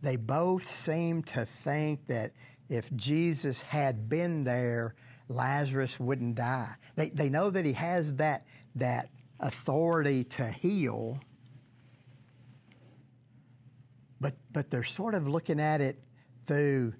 they 0.00 0.16
both 0.16 0.66
seem 0.66 1.22
to 1.24 1.44
think 1.44 2.06
that 2.06 2.32
if 2.70 2.90
Jesus 2.96 3.60
had 3.60 4.08
been 4.08 4.44
there, 4.44 4.94
Lazarus 5.28 6.00
wouldn't 6.00 6.36
die. 6.36 6.74
They, 6.96 7.10
they 7.10 7.28
know 7.28 7.50
that 7.50 7.66
he 7.66 7.74
has 7.74 8.16
that, 8.16 8.46
that 8.76 9.10
authority 9.38 10.24
to 10.24 10.46
heal, 10.46 11.20
but, 14.20 14.34
but 14.52 14.70
they're 14.70 14.82
sort 14.82 15.14
of 15.14 15.28
looking 15.28 15.60
at 15.60 15.82
it 15.82 15.98
through 16.46 16.94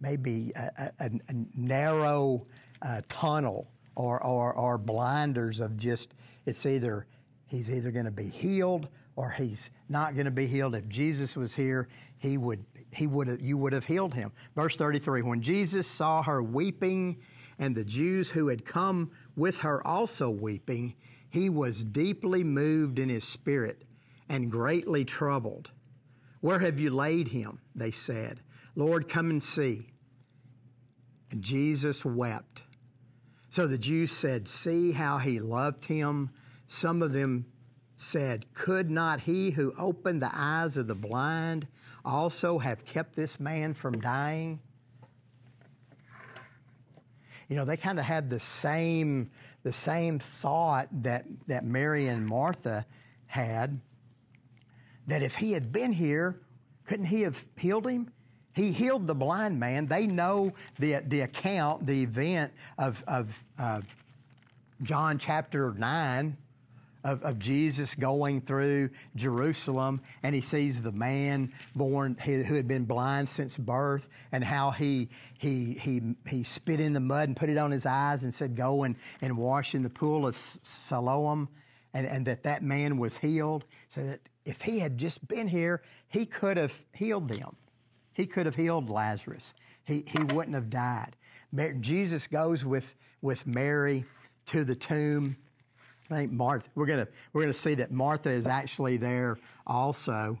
maybe 0.00 0.52
a, 0.54 0.92
a, 1.00 1.10
a 1.28 1.34
narrow 1.56 2.46
uh, 2.80 3.02
tunnel 3.08 3.72
or, 3.96 4.22
or, 4.22 4.54
or 4.54 4.78
blinders 4.78 5.60
of 5.60 5.76
just, 5.76 6.14
it's 6.46 6.64
either, 6.64 7.06
he's 7.46 7.70
either 7.70 7.90
going 7.90 8.06
to 8.06 8.10
be 8.10 8.28
healed 8.28 8.88
or 9.16 9.30
he's 9.30 9.70
not 9.88 10.14
going 10.14 10.26
to 10.26 10.30
be 10.30 10.46
healed. 10.46 10.74
If 10.74 10.88
Jesus 10.88 11.36
was 11.36 11.54
here, 11.54 11.88
he 12.18 12.38
would, 12.38 12.64
he 12.90 13.06
would 13.06 13.40
you 13.42 13.58
would 13.58 13.72
have 13.72 13.84
healed 13.84 14.14
him. 14.14 14.32
Verse 14.54 14.76
33 14.76 15.22
When 15.22 15.42
Jesus 15.42 15.86
saw 15.86 16.22
her 16.22 16.42
weeping, 16.42 17.18
and 17.58 17.74
the 17.74 17.84
Jews 17.84 18.30
who 18.30 18.48
had 18.48 18.64
come 18.64 19.10
with 19.34 19.58
her 19.58 19.86
also 19.86 20.30
weeping, 20.30 20.94
he 21.28 21.48
was 21.48 21.84
deeply 21.84 22.44
moved 22.44 22.98
in 22.98 23.08
his 23.08 23.24
spirit 23.24 23.82
and 24.28 24.50
greatly 24.50 25.04
troubled. 25.04 25.70
Where 26.40 26.58
have 26.58 26.78
you 26.78 26.90
laid 26.90 27.28
him? 27.28 27.60
They 27.74 27.90
said. 27.90 28.40
Lord, 28.74 29.08
come 29.08 29.30
and 29.30 29.42
see. 29.42 29.90
And 31.30 31.42
Jesus 31.42 32.04
wept. 32.04 32.62
So 33.56 33.66
the 33.66 33.78
Jews 33.78 34.10
said, 34.10 34.48
See 34.48 34.92
how 34.92 35.16
he 35.16 35.40
loved 35.40 35.86
him. 35.86 36.28
Some 36.66 37.00
of 37.00 37.14
them 37.14 37.46
said, 37.94 38.44
Could 38.52 38.90
not 38.90 39.20
he 39.20 39.52
who 39.52 39.72
opened 39.78 40.20
the 40.20 40.30
eyes 40.30 40.76
of 40.76 40.88
the 40.88 40.94
blind 40.94 41.66
also 42.04 42.58
have 42.58 42.84
kept 42.84 43.16
this 43.16 43.40
man 43.40 43.72
from 43.72 43.98
dying? 43.98 44.60
You 47.48 47.56
know, 47.56 47.64
they 47.64 47.78
kind 47.78 47.98
of 47.98 48.04
had 48.04 48.28
the 48.28 48.40
same, 48.40 49.30
the 49.62 49.72
same 49.72 50.18
thought 50.18 50.88
that, 51.04 51.24
that 51.46 51.64
Mary 51.64 52.08
and 52.08 52.26
Martha 52.26 52.84
had 53.24 53.80
that 55.06 55.22
if 55.22 55.36
he 55.36 55.52
had 55.52 55.72
been 55.72 55.94
here, 55.94 56.42
couldn't 56.84 57.06
he 57.06 57.22
have 57.22 57.42
healed 57.56 57.88
him? 57.88 58.12
He 58.56 58.72
healed 58.72 59.06
the 59.06 59.14
blind 59.14 59.60
man. 59.60 59.86
They 59.86 60.06
know 60.06 60.54
the, 60.78 61.02
the 61.06 61.20
account, 61.20 61.84
the 61.84 62.02
event 62.02 62.54
of, 62.78 63.04
of 63.06 63.44
uh, 63.58 63.82
John 64.82 65.18
chapter 65.18 65.74
9 65.74 66.38
of, 67.04 67.22
of, 67.22 67.38
Jesus 67.38 67.94
going 67.94 68.40
through 68.40 68.90
Jerusalem 69.14 70.00
and 70.22 70.34
he 70.34 70.40
sees 70.40 70.82
the 70.82 70.90
man 70.90 71.52
born 71.76 72.16
who 72.16 72.54
had 72.54 72.66
been 72.66 72.86
blind 72.86 73.28
since 73.28 73.58
birth 73.58 74.08
and 74.32 74.42
how 74.42 74.70
he, 74.70 75.10
he, 75.38 75.74
he, 75.74 76.14
he 76.26 76.42
spit 76.42 76.80
in 76.80 76.94
the 76.94 77.00
mud 77.00 77.28
and 77.28 77.36
put 77.36 77.50
it 77.50 77.58
on 77.58 77.70
his 77.70 77.84
eyes 77.84 78.24
and 78.24 78.32
said, 78.32 78.56
Go 78.56 78.84
and, 78.84 78.96
and 79.20 79.36
wash 79.36 79.74
in 79.74 79.82
the 79.82 79.90
pool 79.90 80.26
of 80.26 80.34
Siloam, 80.34 81.48
and, 81.92 82.06
and 82.06 82.24
that 82.24 82.42
that 82.44 82.62
man 82.62 82.96
was 82.96 83.18
healed. 83.18 83.66
So 83.88 84.02
that 84.02 84.20
if 84.46 84.62
he 84.62 84.80
had 84.80 84.96
just 84.96 85.28
been 85.28 85.46
here, 85.46 85.82
he 86.08 86.24
could 86.24 86.56
have 86.56 86.84
healed 86.94 87.28
them. 87.28 87.50
He 88.16 88.24
could 88.24 88.46
have 88.46 88.54
healed 88.54 88.88
Lazarus. 88.88 89.52
He, 89.84 90.02
he 90.06 90.22
wouldn't 90.22 90.54
have 90.54 90.70
died. 90.70 91.16
Jesus 91.80 92.26
goes 92.26 92.64
with, 92.64 92.94
with 93.20 93.46
Mary 93.46 94.06
to 94.46 94.64
the 94.64 94.74
tomb. 94.74 95.36
I 96.10 96.14
think 96.14 96.32
Martha, 96.32 96.66
we're 96.74 96.86
going 96.86 97.06
we're 97.34 97.42
gonna 97.42 97.52
see 97.52 97.74
that 97.74 97.92
Martha 97.92 98.30
is 98.30 98.46
actually 98.46 98.96
there 98.96 99.36
also, 99.66 100.38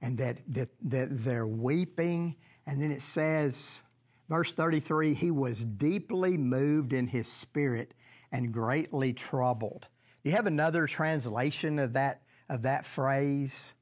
and 0.00 0.16
that, 0.18 0.38
that, 0.54 0.68
that 0.82 1.08
they're 1.24 1.46
weeping. 1.46 2.36
And 2.68 2.80
then 2.80 2.92
it 2.92 3.02
says, 3.02 3.82
verse 4.28 4.52
33 4.52 5.14
he 5.14 5.32
was 5.32 5.64
deeply 5.64 6.36
moved 6.36 6.92
in 6.92 7.08
his 7.08 7.26
spirit 7.26 7.94
and 8.30 8.52
greatly 8.52 9.12
troubled. 9.12 9.88
Do 10.22 10.30
you 10.30 10.36
have 10.36 10.46
another 10.46 10.86
translation 10.86 11.80
of 11.80 11.94
that, 11.94 12.22
of 12.48 12.62
that 12.62 12.84
phrase? 12.84 13.74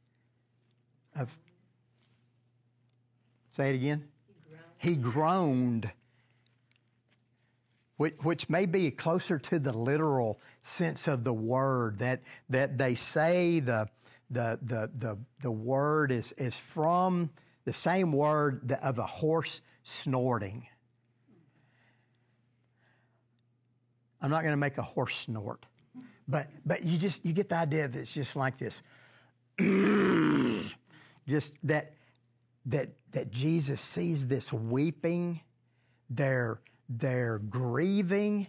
Of 1.14 1.36
Say 3.52 3.70
it 3.70 3.74
again. 3.74 4.08
He 4.78 4.96
groaned. 4.96 5.90
Which, 7.96 8.14
which 8.22 8.48
may 8.48 8.64
be 8.64 8.90
closer 8.90 9.38
to 9.38 9.58
the 9.58 9.76
literal 9.76 10.40
sense 10.62 11.06
of 11.06 11.22
the 11.22 11.34
word, 11.34 11.98
that, 11.98 12.22
that 12.48 12.78
they 12.78 12.94
say 12.94 13.60
the, 13.60 13.88
the, 14.30 14.58
the, 14.62 14.90
the, 14.96 15.18
the 15.42 15.50
word 15.50 16.10
is, 16.10 16.32
is 16.32 16.56
from 16.56 17.28
the 17.64 17.74
same 17.74 18.12
word 18.12 18.72
of 18.80 18.98
a 18.98 19.06
horse 19.06 19.60
snorting. 19.82 20.66
I'm 24.22 24.30
not 24.30 24.42
going 24.42 24.52
to 24.52 24.56
make 24.56 24.78
a 24.78 24.82
horse 24.82 25.16
snort, 25.16 25.64
but, 26.28 26.48
but 26.64 26.84
you 26.84 26.98
just 26.98 27.24
you 27.24 27.32
get 27.32 27.48
the 27.48 27.56
idea 27.56 27.88
that 27.88 27.98
it's 27.98 28.14
just 28.14 28.36
like 28.36 28.58
this. 28.58 28.82
just 31.28 31.54
that 31.64 31.94
that, 32.66 32.88
that 33.12 33.30
Jesus 33.30 33.80
sees 33.80 34.26
this 34.26 34.52
weeping, 34.52 35.40
they're, 36.08 36.60
grieving, 37.38 38.46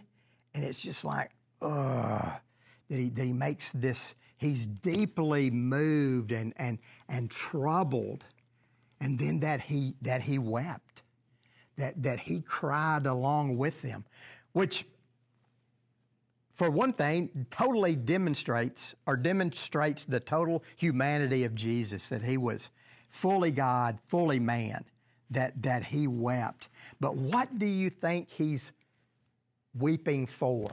and 0.54 0.64
it's 0.64 0.82
just 0.82 1.04
like, 1.04 1.30
ugh, 1.60 2.32
that 2.88 2.98
he, 2.98 3.08
that 3.08 3.24
he 3.24 3.32
makes 3.32 3.72
this, 3.72 4.14
he's 4.36 4.66
deeply 4.66 5.50
moved 5.50 6.32
and, 6.32 6.52
and, 6.56 6.78
and 7.08 7.30
troubled. 7.30 8.24
And 9.00 9.18
then 9.18 9.40
that 9.40 9.62
he, 9.62 9.94
that 10.02 10.22
he 10.22 10.38
wept, 10.38 11.02
that, 11.76 12.02
that 12.02 12.20
he 12.20 12.40
cried 12.40 13.06
along 13.06 13.58
with 13.58 13.82
them, 13.82 14.04
which 14.52 14.84
for 16.52 16.70
one 16.70 16.92
thing, 16.92 17.46
totally 17.50 17.96
demonstrates 17.96 18.94
or 19.06 19.16
demonstrates 19.16 20.04
the 20.04 20.20
total 20.20 20.62
humanity 20.76 21.44
of 21.44 21.56
Jesus, 21.56 22.10
that 22.10 22.22
he 22.22 22.36
was 22.36 22.70
fully 23.12 23.50
God, 23.50 24.00
fully 24.08 24.40
man, 24.40 24.84
that, 25.30 25.62
that 25.62 25.84
he 25.84 26.06
wept. 26.08 26.70
But 26.98 27.14
what 27.14 27.58
do 27.58 27.66
you 27.66 27.90
think 27.90 28.30
he's 28.30 28.72
weeping 29.78 30.26
for? 30.26 30.70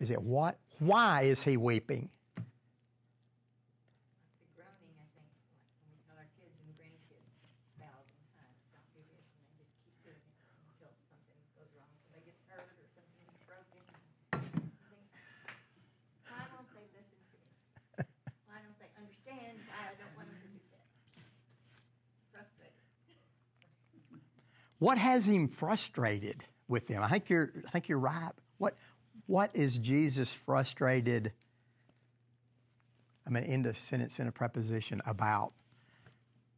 Is 0.00 0.10
it 0.10 0.20
what? 0.20 0.58
Why 0.80 1.22
is 1.22 1.44
he 1.44 1.56
weeping? 1.56 2.10
groaning, 4.56 4.96
I 4.98 5.06
think, 5.14 5.30
like 5.46 5.62
when 5.78 5.86
we 5.86 6.02
tell 6.08 6.18
our 6.18 6.26
kids 6.36 6.58
and 6.58 6.74
grandkids 6.74 7.30
a 7.38 7.86
thousand 7.86 8.18
times, 8.34 8.58
don't 8.74 8.90
do 8.90 9.02
this, 9.06 9.24
and 9.30 9.44
they 9.46 9.62
just 9.62 9.70
keep 9.78 9.94
doing 10.02 10.18
it 10.18 10.36
until 10.66 10.90
something 11.06 11.38
goes 11.54 11.70
wrong, 11.78 11.92
so 12.02 12.18
they 12.18 12.24
get 12.26 12.36
hurt 12.50 12.66
or 12.66 12.88
something 12.90 13.28
is 13.30 13.42
broken. 13.46 13.78
Why 16.26 16.42
won't 16.50 16.72
they 16.74 16.86
listen 16.96 17.20
to 17.30 17.36
me? 17.38 17.52
Why 18.50 18.58
don't 18.58 18.78
they 18.82 18.90
understand 18.98 19.62
why 19.70 19.92
I 19.92 19.94
don't 20.00 20.14
want 20.18 20.32
them 20.32 20.40
to 20.40 20.48
do 20.50 20.60
that? 20.74 20.88
Frustrated. 22.32 22.80
What 24.80 24.98
has 24.98 25.28
him 25.28 25.46
frustrated 25.46 26.42
with 26.66 26.88
them? 26.88 27.02
I 27.02 27.08
think 27.08 27.28
you're, 27.28 27.52
I 27.66 27.70
think 27.70 27.88
you're 27.88 27.98
right. 27.98 28.32
What, 28.58 28.74
what 29.26 29.50
is 29.54 29.78
Jesus 29.78 30.32
frustrated? 30.32 31.32
I'm 33.26 33.34
going 33.34 33.44
to 33.44 33.50
end 33.50 33.66
a 33.66 33.74
sentence 33.74 34.18
in 34.18 34.26
a 34.26 34.32
preposition 34.32 35.00
about. 35.06 35.52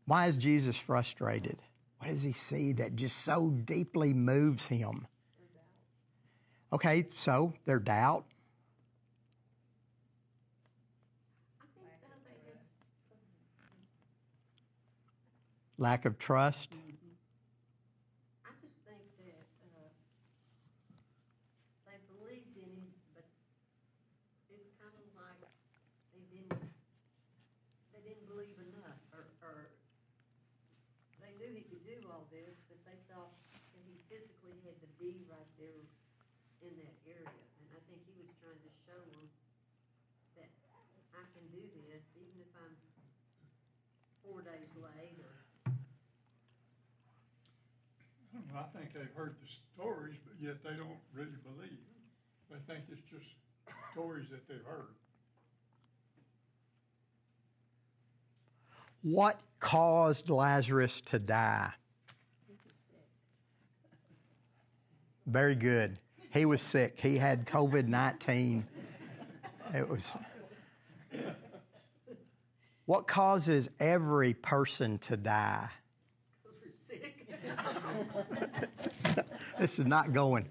Why 0.06 0.28
is 0.28 0.36
Jesus 0.36 0.78
frustrated? 0.78 1.58
What 1.98 2.08
does 2.10 2.22
he 2.22 2.32
see 2.32 2.72
that 2.74 2.96
just 2.96 3.18
so 3.22 3.50
deeply 3.50 4.14
moves 4.14 4.68
him? 4.68 5.06
Okay, 6.72 7.06
so 7.10 7.54
their 7.64 7.80
doubt. 7.80 8.24
Lack 15.76 16.04
of 16.04 16.16
trust. 16.16 16.76
I 31.24 31.68
just 31.70 31.81
this, 32.32 32.56
but 32.72 32.80
they 32.88 32.96
thought 33.12 33.36
that 33.52 33.82
he 33.84 34.00
physically 34.08 34.56
had 34.64 34.80
to 34.80 34.88
be 34.96 35.20
right 35.28 35.52
there 35.60 35.84
in 36.64 36.72
that 36.80 36.96
area. 37.04 37.44
And 37.60 37.68
I 37.76 37.80
think 37.84 38.00
he 38.08 38.16
was 38.16 38.32
trying 38.40 38.56
to 38.56 38.72
show 38.88 38.96
them 39.12 39.28
that 40.40 40.48
I 41.12 41.28
can 41.36 41.44
do 41.52 41.60
this, 41.60 42.00
even 42.16 42.40
if 42.40 42.48
I'm 42.56 42.72
four 44.24 44.40
days 44.40 44.72
late 44.80 45.20
or 45.20 45.36
I 48.32 48.40
don't 48.40 48.48
know, 48.48 48.64
I 48.64 48.68
think 48.72 48.96
they've 48.96 49.12
heard 49.12 49.36
the 49.36 49.50
stories, 49.76 50.16
but 50.24 50.40
yet 50.40 50.64
they 50.64 50.72
don't 50.72 51.04
really 51.12 51.36
believe. 51.44 51.84
They 52.48 52.56
think 52.64 52.88
it's 52.88 53.04
just 53.04 53.28
stories 53.92 54.30
that 54.30 54.48
they've 54.48 54.64
heard. 54.64 54.96
What 59.02 59.40
caused 59.60 60.30
Lazarus 60.30 61.02
to 61.02 61.18
die? 61.18 61.72
Very 65.26 65.54
good. 65.54 65.98
He 66.32 66.46
was 66.46 66.62
sick. 66.62 66.98
He 67.00 67.18
had 67.18 67.46
COVID 67.46 67.86
19. 67.86 68.64
It 69.74 69.88
was. 69.88 70.16
What 72.86 73.06
causes 73.06 73.70
every 73.78 74.34
person 74.34 74.98
to 74.98 75.16
die? 75.16 75.68
this 79.58 79.78
is 79.78 79.86
not 79.86 80.12
going. 80.12 80.48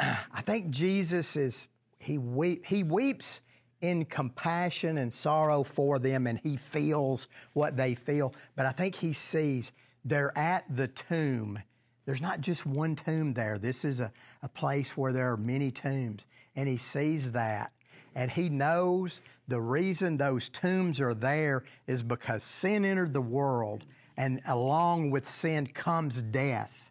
I 0.00 0.40
think 0.40 0.70
Jesus 0.70 1.36
is 1.36 1.68
he 1.98 2.18
weep, 2.18 2.64
he 2.66 2.82
weeps 2.82 3.40
in 3.80 4.04
compassion 4.04 4.98
and 4.98 5.12
sorrow 5.12 5.62
for 5.62 5.98
them 5.98 6.26
and 6.26 6.40
he 6.42 6.56
feels 6.56 7.28
what 7.52 7.76
they 7.76 7.94
feel, 7.94 8.34
but 8.56 8.66
I 8.66 8.72
think 8.72 8.96
he 8.96 9.12
sees 9.12 9.72
they're 10.04 10.36
at 10.36 10.64
the 10.68 10.88
tomb. 10.88 11.60
There's 12.08 12.22
not 12.22 12.40
just 12.40 12.64
one 12.64 12.96
tomb 12.96 13.34
there. 13.34 13.58
This 13.58 13.84
is 13.84 14.00
a, 14.00 14.10
a 14.42 14.48
place 14.48 14.96
where 14.96 15.12
there 15.12 15.30
are 15.30 15.36
many 15.36 15.70
tombs. 15.70 16.26
And 16.56 16.66
he 16.66 16.78
sees 16.78 17.32
that. 17.32 17.70
And 18.14 18.30
he 18.30 18.48
knows 18.48 19.20
the 19.46 19.60
reason 19.60 20.16
those 20.16 20.48
tombs 20.48 21.02
are 21.02 21.12
there 21.12 21.64
is 21.86 22.02
because 22.02 22.42
sin 22.42 22.86
entered 22.86 23.12
the 23.12 23.20
world, 23.20 23.84
and 24.16 24.40
along 24.48 25.10
with 25.10 25.28
sin 25.28 25.66
comes 25.66 26.22
death 26.22 26.90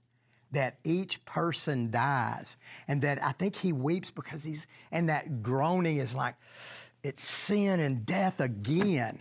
that 0.51 0.77
each 0.83 1.25
person 1.25 1.89
dies. 1.89 2.55
And 2.87 3.01
that 3.01 3.17
I 3.23 3.31
think 3.31 3.55
he 3.55 3.73
weeps 3.73 4.11
because 4.11 4.43
he's, 4.43 4.67
and 4.91 5.09
that 5.09 5.41
groaning 5.41 5.97
is 5.97 6.13
like, 6.13 6.35
it's 7.01 7.27
sin 7.27 7.79
and 7.79 8.05
death 8.05 8.39
again. 8.39 9.17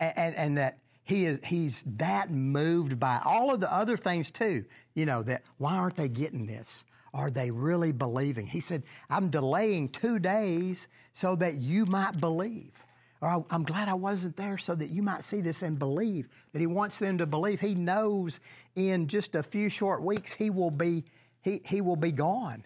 And, 0.00 0.18
and, 0.18 0.34
and 0.34 0.58
that 0.58 0.78
he 1.04 1.26
is, 1.26 1.38
he's 1.44 1.84
that 1.86 2.30
moved 2.30 2.98
by 2.98 3.20
all 3.24 3.52
of 3.52 3.60
the 3.60 3.72
other 3.72 3.96
things 3.96 4.30
too. 4.30 4.64
You 4.94 5.04
know, 5.04 5.22
that 5.22 5.42
why 5.58 5.76
aren't 5.76 5.96
they 5.96 6.08
getting 6.08 6.46
this? 6.46 6.84
Are 7.12 7.30
they 7.30 7.50
really 7.50 7.92
believing? 7.92 8.46
He 8.46 8.60
said, 8.60 8.82
I'm 9.10 9.28
delaying 9.28 9.90
two 9.90 10.18
days 10.18 10.88
so 11.12 11.36
that 11.36 11.54
you 11.54 11.86
might 11.86 12.20
believe. 12.20 12.84
Or 13.20 13.44
I'm 13.50 13.62
glad 13.62 13.88
I 13.88 13.94
wasn't 13.94 14.36
there 14.36 14.58
so 14.58 14.74
that 14.74 14.90
you 14.90 15.02
might 15.02 15.24
see 15.24 15.40
this 15.40 15.62
and 15.62 15.78
believe. 15.78 16.28
That 16.52 16.60
he 16.60 16.66
wants 16.66 16.98
them 16.98 17.18
to 17.18 17.26
believe. 17.26 17.60
He 17.60 17.74
knows 17.74 18.40
in 18.74 19.06
just 19.06 19.34
a 19.34 19.42
few 19.42 19.68
short 19.68 20.02
weeks 20.02 20.32
he 20.32 20.50
will 20.50 20.70
be, 20.70 21.04
he, 21.42 21.60
he 21.64 21.80
will 21.80 21.96
be 21.96 22.12
gone. 22.12 22.64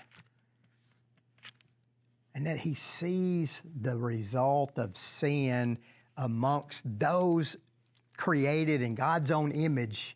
And 2.35 2.47
that 2.47 2.59
he 2.59 2.75
sees 2.75 3.63
the 3.79 3.99
result 3.99 4.79
of 4.79 4.97
sin 4.97 5.79
amongst 6.17 6.85
those 6.99 7.57
created 8.19 8.83
in 8.83 8.95
God's 8.95 9.31
own 9.31 9.51
image, 9.51 10.15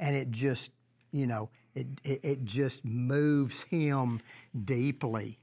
and 0.00 0.16
it 0.16 0.32
just, 0.32 0.72
you 1.12 1.28
know, 1.28 1.50
it, 1.76 1.86
it, 2.02 2.20
it 2.24 2.44
just 2.44 2.84
moves 2.84 3.62
him 3.62 4.20
deeply. 4.64 5.38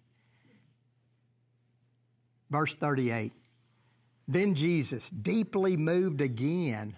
Verse 2.49 2.73
38 2.73 3.31
Then 4.27 4.55
Jesus, 4.55 5.09
deeply 5.09 5.77
moved 5.77 6.19
again, 6.19 6.97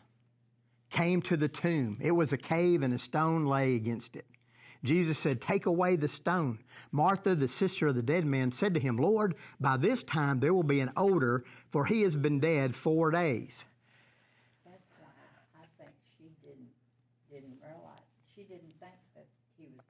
came 0.90 1.22
to 1.24 1.38
the 1.38 1.48
tomb. 1.48 2.00
It 2.02 2.12
was 2.12 2.34
a 2.34 2.38
cave, 2.38 2.82
and 2.82 2.94
a 2.94 3.00
stone 3.00 3.46
lay 3.46 3.76
against 3.76 4.16
it. 4.16 4.26
Jesus 4.84 5.20
said, 5.20 5.40
Take 5.40 5.66
away 5.66 5.96
the 5.96 6.08
stone. 6.08 6.60
Martha, 6.92 7.36
the 7.36 7.48
sister 7.48 7.88
of 7.88 7.96
the 7.96 8.02
dead 8.02 8.26
man, 8.26 8.52
said 8.52 8.74
to 8.74 8.80
him, 8.80 8.98
Lord, 8.98 9.36
by 9.60 9.78
this 9.78 10.04
time 10.04 10.40
there 10.40 10.54
will 10.54 10.64
be 10.64 10.80
an 10.80 10.92
odor, 10.98 11.44
for 11.70 11.86
he 11.86 12.02
has 12.02 12.16
been 12.16 12.40
dead 12.40 12.76
four 12.76 13.12
days. 13.12 13.66
That's 14.66 14.82
why 14.98 15.08
I 15.62 15.66
think 15.78 15.92
she 16.18 16.32
didn't, 16.42 16.70
didn't 17.30 17.60
realize, 17.62 18.02
she 18.36 18.42
didn't 18.42 18.74
think 18.80 18.98
that 19.16 19.28
he 19.58 19.68
was 19.76 19.86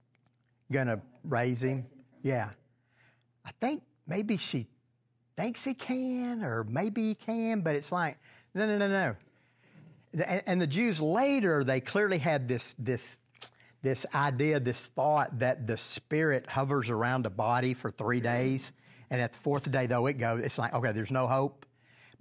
Gonna 0.71 1.01
raise 1.23 1.63
him? 1.63 1.77
raise 1.77 1.83
him 1.83 1.85
Yeah. 2.23 2.49
I 3.45 3.51
think 3.59 3.83
maybe 4.07 4.37
she 4.37 4.67
thinks 5.35 5.63
he 5.63 5.73
can, 5.73 6.43
or 6.43 6.63
maybe 6.63 7.09
he 7.09 7.15
can, 7.15 7.61
but 7.61 7.75
it's 7.75 7.91
like, 7.91 8.17
no, 8.53 8.67
no, 8.67 8.77
no, 8.77 8.87
no. 8.87 9.15
And, 10.13 10.43
and 10.45 10.61
the 10.61 10.67
Jews 10.67 10.99
later, 10.99 11.63
they 11.63 11.79
clearly 11.79 12.17
had 12.17 12.47
this, 12.47 12.75
this, 12.77 13.17
this 13.81 14.05
idea, 14.13 14.59
this 14.59 14.87
thought 14.89 15.39
that 15.39 15.65
the 15.65 15.77
spirit 15.77 16.49
hovers 16.49 16.89
around 16.89 17.25
a 17.25 17.29
body 17.29 17.73
for 17.73 17.89
three 17.89 18.19
days, 18.19 18.73
and 19.09 19.21
at 19.21 19.31
the 19.31 19.37
fourth 19.37 19.69
day, 19.71 19.87
though 19.87 20.05
it 20.07 20.17
goes, 20.17 20.43
it's 20.43 20.57
like, 20.57 20.73
okay, 20.73 20.91
there's 20.91 21.11
no 21.11 21.27
hope. 21.27 21.65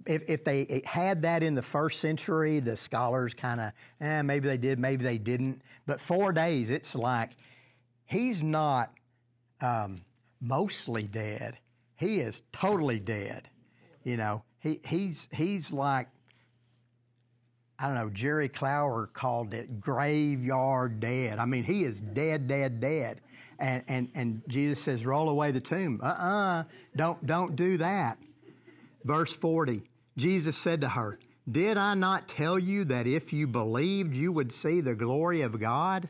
If, 0.07 0.23
if 0.27 0.43
they 0.43 0.81
had 0.85 1.21
that 1.21 1.43
in 1.43 1.53
the 1.53 1.61
first 1.61 1.99
century, 1.99 2.59
the 2.59 2.75
scholars 2.75 3.35
kind 3.35 3.61
of, 3.61 3.71
eh, 3.99 4.23
maybe 4.23 4.47
they 4.47 4.57
did, 4.57 4.79
maybe 4.79 5.03
they 5.03 5.19
didn't. 5.19 5.61
But 5.85 6.01
four 6.01 6.33
days, 6.33 6.71
it's 6.71 6.95
like 6.95 7.31
he's 8.11 8.43
not 8.43 8.93
um, 9.61 10.01
mostly 10.41 11.03
dead. 11.03 11.57
He 11.95 12.19
is 12.19 12.41
totally 12.51 12.99
dead. 12.99 13.49
You 14.03 14.17
know, 14.17 14.43
he, 14.59 14.79
he's 14.83 15.29
he's 15.31 15.71
like 15.71 16.07
I 17.79 17.87
don't 17.87 17.95
know. 17.95 18.09
Jerry 18.11 18.47
Clower 18.47 19.07
called 19.07 19.53
it 19.53 19.81
graveyard 19.81 20.99
dead. 20.99 21.39
I 21.39 21.45
mean, 21.45 21.63
he 21.63 21.83
is 21.83 21.99
dead, 21.99 22.47
dead, 22.47 22.79
dead. 22.79 23.21
And 23.57 23.83
and 23.87 24.07
and 24.13 24.41
Jesus 24.47 24.81
says, 24.81 25.05
"Roll 25.05 25.29
away 25.29 25.51
the 25.51 25.61
tomb." 25.61 25.99
Uh-uh. 26.03 26.63
Don't 26.95 27.25
don't 27.25 27.55
do 27.55 27.77
that. 27.77 28.17
Verse 29.03 29.33
40. 29.33 29.83
Jesus 30.17 30.57
said 30.57 30.81
to 30.81 30.89
her, 30.89 31.19
"Did 31.49 31.77
I 31.77 31.93
not 31.93 32.27
tell 32.27 32.59
you 32.59 32.83
that 32.85 33.07
if 33.07 33.31
you 33.33 33.47
believed, 33.47 34.15
you 34.15 34.31
would 34.31 34.51
see 34.51 34.81
the 34.81 34.95
glory 34.95 35.41
of 35.41 35.59
God?" 35.59 36.09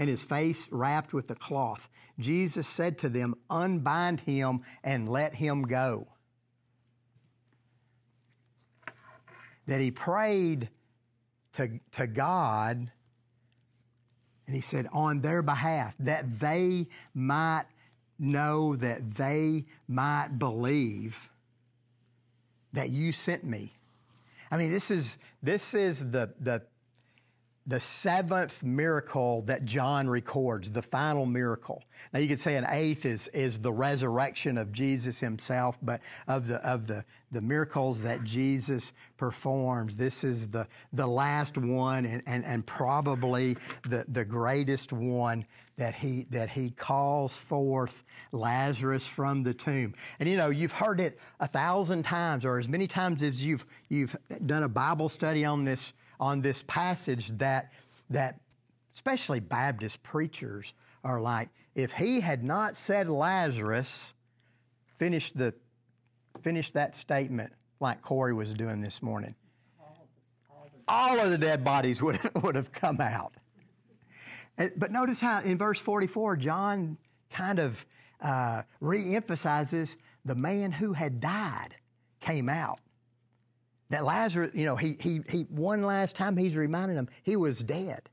and 0.00 0.08
his 0.08 0.24
face 0.24 0.66
wrapped 0.72 1.12
with 1.12 1.30
a 1.30 1.34
cloth. 1.34 1.86
Jesus 2.18 2.66
said 2.66 2.96
to 2.98 3.10
them, 3.10 3.34
Unbind 3.50 4.20
him 4.20 4.62
and 4.82 5.06
let 5.06 5.34
him 5.34 5.64
go. 5.64 6.08
That 9.66 9.78
he 9.82 9.90
prayed 9.90 10.70
to, 11.52 11.78
to 11.92 12.06
God, 12.06 12.90
and 14.46 14.56
he 14.56 14.62
said, 14.62 14.86
On 14.90 15.20
their 15.20 15.42
behalf, 15.42 15.96
that 15.98 16.30
they 16.30 16.86
might 17.12 17.66
know, 18.18 18.76
that 18.76 19.06
they 19.06 19.66
might 19.86 20.38
believe 20.38 21.28
that 22.72 22.88
you 22.88 23.12
sent 23.12 23.44
me. 23.44 23.72
I 24.50 24.56
mean, 24.56 24.70
this 24.70 24.90
is 24.90 25.18
this 25.42 25.74
is 25.74 26.10
the 26.10 26.32
the 26.40 26.62
the 27.70 27.80
seventh 27.80 28.64
miracle 28.64 29.42
that 29.42 29.64
John 29.64 30.10
records, 30.10 30.72
the 30.72 30.82
final 30.82 31.24
miracle. 31.24 31.84
Now 32.12 32.18
you 32.18 32.26
could 32.26 32.40
say 32.40 32.56
an 32.56 32.66
eighth 32.68 33.06
is 33.06 33.28
is 33.28 33.60
the 33.60 33.72
resurrection 33.72 34.58
of 34.58 34.72
Jesus 34.72 35.20
himself, 35.20 35.78
but 35.80 36.00
of 36.26 36.48
the 36.48 36.56
of 36.68 36.88
the 36.88 37.04
the 37.30 37.40
miracles 37.40 38.02
that 38.02 38.24
Jesus 38.24 38.92
performs, 39.16 39.94
this 39.94 40.24
is 40.24 40.48
the 40.48 40.66
the 40.92 41.06
last 41.06 41.56
one 41.56 42.04
and, 42.04 42.22
and, 42.26 42.44
and 42.44 42.66
probably 42.66 43.56
the, 43.86 44.04
the 44.08 44.24
greatest 44.24 44.92
one 44.92 45.46
that 45.76 45.94
he 45.94 46.26
that 46.30 46.50
he 46.50 46.70
calls 46.70 47.36
forth 47.36 48.02
Lazarus 48.32 49.06
from 49.06 49.44
the 49.44 49.54
tomb. 49.54 49.94
And 50.18 50.28
you 50.28 50.36
know, 50.36 50.50
you've 50.50 50.72
heard 50.72 51.00
it 51.00 51.20
a 51.38 51.46
thousand 51.46 52.02
times 52.02 52.44
or 52.44 52.58
as 52.58 52.68
many 52.68 52.88
times 52.88 53.22
as 53.22 53.44
you've 53.44 53.64
you've 53.88 54.16
done 54.44 54.64
a 54.64 54.68
Bible 54.68 55.08
study 55.08 55.44
on 55.44 55.62
this 55.62 55.92
on 56.20 56.42
this 56.42 56.62
passage 56.62 57.28
that 57.38 57.72
that 58.10 58.38
especially 58.94 59.40
Baptist 59.40 60.02
preachers 60.02 60.74
are 61.02 61.20
like, 61.20 61.48
if 61.74 61.92
he 61.92 62.20
had 62.20 62.44
not 62.44 62.76
said 62.76 63.08
Lazarus, 63.08 64.14
finish 64.96 65.32
the 65.32 65.54
finish 66.42 66.70
that 66.70 66.94
statement 66.94 67.52
like 67.80 68.02
Corey 68.02 68.34
was 68.34 68.52
doing 68.52 68.80
this 68.80 69.02
morning. 69.02 69.34
All 70.86 71.18
of 71.20 71.30
the 71.30 71.38
dead 71.38 71.64
bodies 71.64 72.02
would, 72.02 72.18
would 72.42 72.56
have 72.56 72.72
come 72.72 73.00
out. 73.00 73.32
But 74.76 74.90
notice 74.90 75.20
how 75.20 75.40
in 75.40 75.56
verse 75.56 75.80
44, 75.80 76.36
John 76.36 76.98
kind 77.30 77.58
of 77.58 77.86
uh, 78.20 78.62
re 78.80 79.14
emphasizes 79.14 79.96
the 80.24 80.34
man 80.34 80.72
who 80.72 80.92
had 80.92 81.20
died 81.20 81.76
came 82.20 82.48
out. 82.48 82.80
That 83.90 84.04
Lazarus, 84.04 84.52
you 84.54 84.64
know, 84.64 84.76
he, 84.76 84.96
he, 85.00 85.20
he, 85.28 85.42
one 85.50 85.82
last 85.82 86.16
time 86.16 86.36
he's 86.36 86.56
reminding 86.56 86.96
them 86.96 87.08
he 87.22 87.36
was 87.36 87.62
dead. 87.62 88.08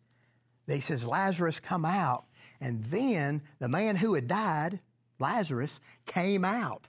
He 0.67 0.81
says, 0.81 1.07
Lazarus, 1.07 1.59
come 1.59 1.85
out. 1.85 2.25
And 2.59 2.83
then 2.85 3.41
the 3.59 3.69
man 3.69 3.95
who 3.95 4.15
had 4.15 4.27
died, 4.27 4.79
Lazarus, 5.19 5.79
came 6.05 6.43
out. 6.43 6.87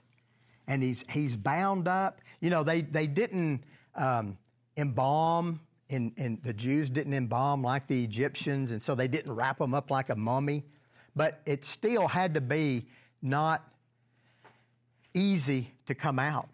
And 0.67 0.83
he's, 0.83 1.05
he's 1.09 1.35
bound 1.35 1.87
up. 1.87 2.19
You 2.41 2.49
know, 2.49 2.63
they, 2.63 2.81
they 2.81 3.07
didn't 3.07 3.63
um, 3.95 4.37
embalm, 4.75 5.61
in, 5.89 6.13
in, 6.17 6.39
the 6.41 6.53
Jews 6.53 6.89
didn't 6.89 7.13
embalm 7.13 7.63
like 7.63 7.87
the 7.87 8.03
Egyptians, 8.03 8.71
and 8.71 8.81
so 8.81 8.95
they 8.95 9.07
didn't 9.07 9.33
wrap 9.33 9.61
him 9.61 9.73
up 9.73 9.89
like 9.91 10.09
a 10.09 10.15
mummy. 10.15 10.63
But 11.15 11.41
it 11.45 11.63
still 11.65 12.07
had 12.07 12.33
to 12.35 12.41
be 12.41 12.87
not 13.21 13.67
easy 15.13 15.73
to 15.87 15.95
come 15.95 16.19
out. 16.19 16.49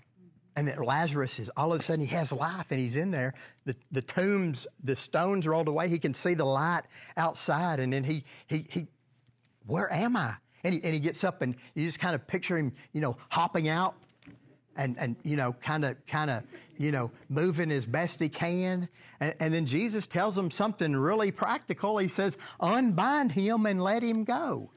And 0.55 0.67
that 0.69 0.83
Lazarus 0.83 1.39
is 1.39 1.51
all 1.57 1.73
of 1.73 1.81
a 1.81 1.83
sudden 1.83 2.05
he 2.05 2.15
has 2.15 2.31
life 2.31 2.71
and 2.71 2.79
he's 2.79 2.95
in 2.95 3.11
there. 3.11 3.33
The, 3.65 3.75
the 3.91 4.01
tombs, 4.01 4.67
the 4.81 4.95
stones 4.95 5.47
rolled 5.47 5.67
away. 5.67 5.89
He 5.89 5.99
can 5.99 6.13
see 6.13 6.33
the 6.33 6.45
light 6.45 6.83
outside. 7.17 7.79
And 7.79 7.91
then 7.91 8.05
he, 8.05 8.23
he, 8.47 8.65
he 8.69 8.87
where 9.65 9.91
am 9.91 10.15
I? 10.15 10.35
And 10.63 10.73
he, 10.73 10.83
and 10.83 10.93
he 10.93 10.99
gets 10.99 11.23
up 11.23 11.41
and 11.41 11.55
you 11.73 11.85
just 11.85 11.99
kind 11.99 12.15
of 12.15 12.25
picture 12.25 12.57
him, 12.57 12.71
you 12.93 13.01
know, 13.01 13.17
hopping 13.29 13.67
out 13.67 13.95
and, 14.77 14.97
and 14.97 15.15
you 15.23 15.35
know, 15.35 15.53
kind 15.61 15.83
of, 15.83 15.97
kind 16.07 16.31
of, 16.31 16.43
you 16.77 16.91
know, 16.91 17.11
moving 17.29 17.71
as 17.71 17.85
best 17.85 18.19
he 18.19 18.29
can. 18.29 18.87
And, 19.19 19.35
and 19.39 19.53
then 19.53 19.65
Jesus 19.65 20.07
tells 20.07 20.37
him 20.37 20.51
something 20.51 20.95
really 20.95 21.31
practical. 21.31 21.97
He 21.97 22.07
says, 22.07 22.37
unbind 22.59 23.33
him 23.33 23.65
and 23.65 23.81
let 23.81 24.03
him 24.03 24.23
go. 24.23 24.69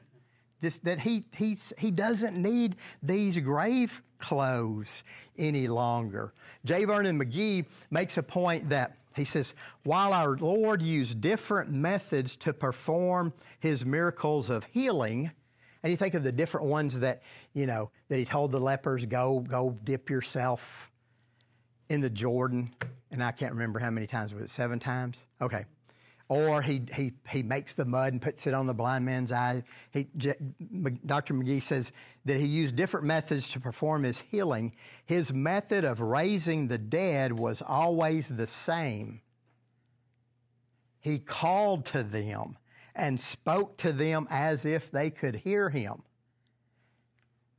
Just 0.61 0.83
that 0.83 0.99
he, 0.99 1.23
he's, 1.35 1.71
he 1.77 1.91
doesn't 1.91 2.35
need 2.35 2.75
these 3.01 3.39
grave 3.39 4.01
clothes 4.17 5.03
any 5.37 5.67
longer. 5.67 6.33
J. 6.65 6.85
Vernon 6.85 7.17
McGee 7.17 7.65
makes 7.89 8.17
a 8.17 8.23
point 8.23 8.69
that 8.69 8.97
he 9.15 9.25
says, 9.25 9.53
while 9.83 10.13
our 10.13 10.37
Lord 10.37 10.81
used 10.81 11.21
different 11.21 11.71
methods 11.71 12.35
to 12.37 12.53
perform 12.53 13.33
his 13.59 13.85
miracles 13.85 14.49
of 14.49 14.65
healing, 14.65 15.31
and 15.81 15.91
you 15.91 15.97
think 15.97 16.13
of 16.13 16.23
the 16.23 16.31
different 16.31 16.67
ones 16.67 16.99
that, 16.99 17.23
you 17.53 17.65
know, 17.65 17.89
that 18.09 18.17
he 18.19 18.25
told 18.25 18.51
the 18.51 18.59
lepers, 18.59 19.05
go, 19.05 19.39
go 19.39 19.77
dip 19.83 20.09
yourself 20.09 20.91
in 21.87 22.01
the 22.01 22.09
Jordan. 22.09 22.71
And 23.11 23.23
I 23.23 23.31
can't 23.31 23.53
remember 23.53 23.79
how 23.79 23.89
many 23.89 24.05
times, 24.05 24.33
was 24.33 24.43
it 24.43 24.49
seven 24.49 24.77
times? 24.79 25.25
Okay. 25.41 25.65
Or 26.29 26.61
he, 26.61 26.83
he, 26.93 27.13
he 27.27 27.41
makes 27.41 27.73
the 27.73 27.85
mud 27.85 28.13
and 28.13 28.21
puts 28.21 28.45
it 28.45 28.53
on 28.53 28.67
the 28.67 28.73
blind 28.73 29.03
man's 29.03 29.31
eye. 29.31 29.63
He, 29.91 30.03
Dr. 30.03 31.33
McGee 31.33 31.61
says 31.61 31.91
that 32.25 32.39
he 32.39 32.45
used 32.45 32.75
different 32.75 33.07
methods 33.07 33.49
to 33.49 33.59
perform 33.59 34.03
his 34.03 34.19
healing. 34.19 34.75
His 35.07 35.33
method 35.33 35.83
of 35.83 36.01
raising 36.01 36.67
the 36.67 36.77
dead 36.77 37.37
was 37.37 37.63
always 37.63 38.29
the 38.29 38.45
same. 38.45 39.21
He 40.99 41.17
called 41.17 41.83
to 41.85 42.03
them 42.03 42.57
and 42.95 43.19
spoke 43.19 43.77
to 43.77 43.91
them 43.91 44.27
as 44.29 44.65
if 44.65 44.91
they 44.91 45.09
could 45.09 45.35
hear 45.35 45.69
him. 45.69 46.03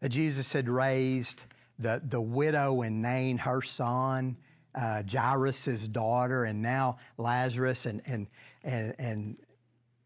Jesus 0.09 0.53
had 0.53 0.69
raised 0.69 1.45
the, 1.79 2.01
the 2.07 2.21
widow 2.21 2.83
in 2.83 3.03
Nain, 3.03 3.39
her 3.39 3.63
son, 3.63 4.37
uh, 4.75 5.03
Jairus' 5.11 5.89
daughter, 5.89 6.45
and 6.45 6.63
now 6.63 6.99
Lazarus. 7.19 7.87
And, 7.87 8.03
and, 8.07 8.29
and, 8.63 8.95
and 8.99 9.37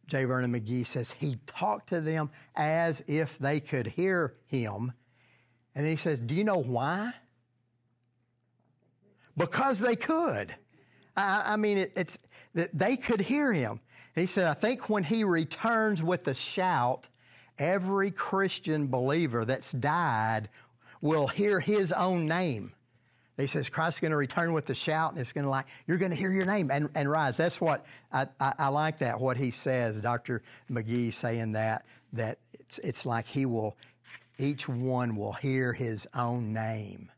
J. 0.06 0.24
Vernon 0.24 0.52
McGee 0.52 0.86
says 0.86 1.12
he 1.12 1.36
talked 1.46 1.88
to 1.88 2.00
them 2.00 2.30
as 2.54 3.02
if 3.06 3.38
they 3.38 3.60
could 3.60 3.86
hear 3.86 4.34
him. 4.46 4.92
And 5.74 5.84
then 5.84 5.90
he 5.90 5.96
says, 5.96 6.20
Do 6.20 6.34
you 6.34 6.44
know 6.44 6.58
why? 6.58 7.14
Because 9.36 9.80
they 9.80 9.96
could. 9.96 10.54
I, 11.16 11.54
I 11.54 11.56
mean, 11.56 11.78
it, 11.78 11.92
it's 11.96 12.18
that 12.54 12.76
they 12.76 12.96
could 12.96 13.22
hear 13.22 13.52
him. 13.52 13.80
And 14.14 14.20
he 14.22 14.26
said, 14.26 14.46
I 14.46 14.54
think 14.54 14.88
when 14.88 15.04
he 15.04 15.24
returns 15.24 16.02
with 16.02 16.28
a 16.28 16.34
shout, 16.34 17.08
every 17.58 18.10
Christian 18.10 18.86
believer 18.86 19.44
that's 19.44 19.72
died 19.72 20.48
will 21.00 21.26
hear 21.26 21.60
his 21.60 21.92
own 21.92 22.26
name. 22.26 22.73
He 23.36 23.48
says 23.48 23.68
Christ's 23.68 24.00
going 24.00 24.12
to 24.12 24.16
return 24.16 24.52
with 24.52 24.70
a 24.70 24.74
shout, 24.74 25.12
and 25.12 25.20
it's 25.20 25.32
going 25.32 25.44
to 25.44 25.50
like 25.50 25.66
you're 25.86 25.98
going 25.98 26.12
to 26.12 26.16
hear 26.16 26.32
your 26.32 26.46
name 26.46 26.70
and, 26.70 26.88
and 26.94 27.10
rise. 27.10 27.36
That's 27.36 27.60
what 27.60 27.84
I, 28.12 28.28
I, 28.38 28.54
I 28.58 28.68
like 28.68 28.98
that 28.98 29.20
what 29.20 29.36
he 29.36 29.50
says. 29.50 30.00
Dr. 30.00 30.42
McGee 30.70 31.12
saying 31.12 31.52
that 31.52 31.84
that 32.12 32.38
it's, 32.52 32.78
it's 32.78 33.06
like 33.06 33.26
he 33.26 33.44
will, 33.44 33.76
each 34.38 34.68
one 34.68 35.16
will 35.16 35.32
hear 35.32 35.72
his 35.72 36.06
own 36.14 36.52
name 36.52 37.10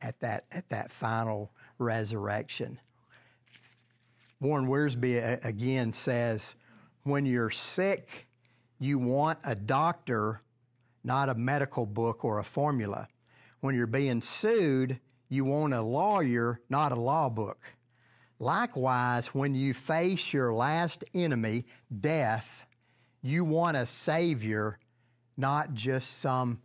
at 0.00 0.20
that 0.20 0.44
at 0.52 0.68
that 0.68 0.90
final 0.90 1.50
resurrection. 1.78 2.78
Warren 4.40 4.68
Wiersbe 4.68 5.44
again 5.44 5.92
says, 5.92 6.54
when 7.02 7.26
you're 7.26 7.50
sick, 7.50 8.28
you 8.78 8.98
want 9.00 9.40
a 9.42 9.56
doctor, 9.56 10.42
not 11.02 11.28
a 11.28 11.34
medical 11.34 11.86
book 11.86 12.24
or 12.24 12.38
a 12.38 12.44
formula. 12.44 13.08
When 13.60 13.74
you're 13.74 13.88
being 13.88 14.20
sued, 14.20 15.00
you 15.28 15.44
want 15.44 15.74
a 15.74 15.82
lawyer, 15.82 16.60
not 16.68 16.92
a 16.92 17.00
law 17.00 17.28
book. 17.28 17.74
Likewise, 18.38 19.28
when 19.28 19.54
you 19.54 19.74
face 19.74 20.32
your 20.32 20.52
last 20.52 21.04
enemy, 21.12 21.64
death, 22.00 22.66
you 23.22 23.44
want 23.44 23.76
a 23.76 23.84
Savior, 23.84 24.78
not 25.36 25.74
just 25.74 26.20
some 26.20 26.60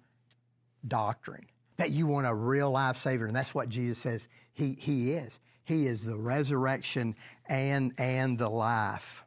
doctrine. 0.88 1.48
That 1.78 1.92
you 1.92 2.06
want 2.06 2.28
a 2.28 2.34
real 2.34 2.72
life 2.72 2.98
Savior. 2.98 3.26
And 3.26 3.36
that's 3.36 3.56
what 3.56 3.70
Jesus 3.70 3.98
says 3.98 4.28
He, 4.54 4.78
he 4.80 5.14
is. 5.14 5.40
He 5.66 5.88
is 5.88 6.06
the 6.06 6.18
resurrection 6.18 7.16
and, 7.48 7.94
and 7.98 8.38
the 8.38 8.50
life. 8.50 9.24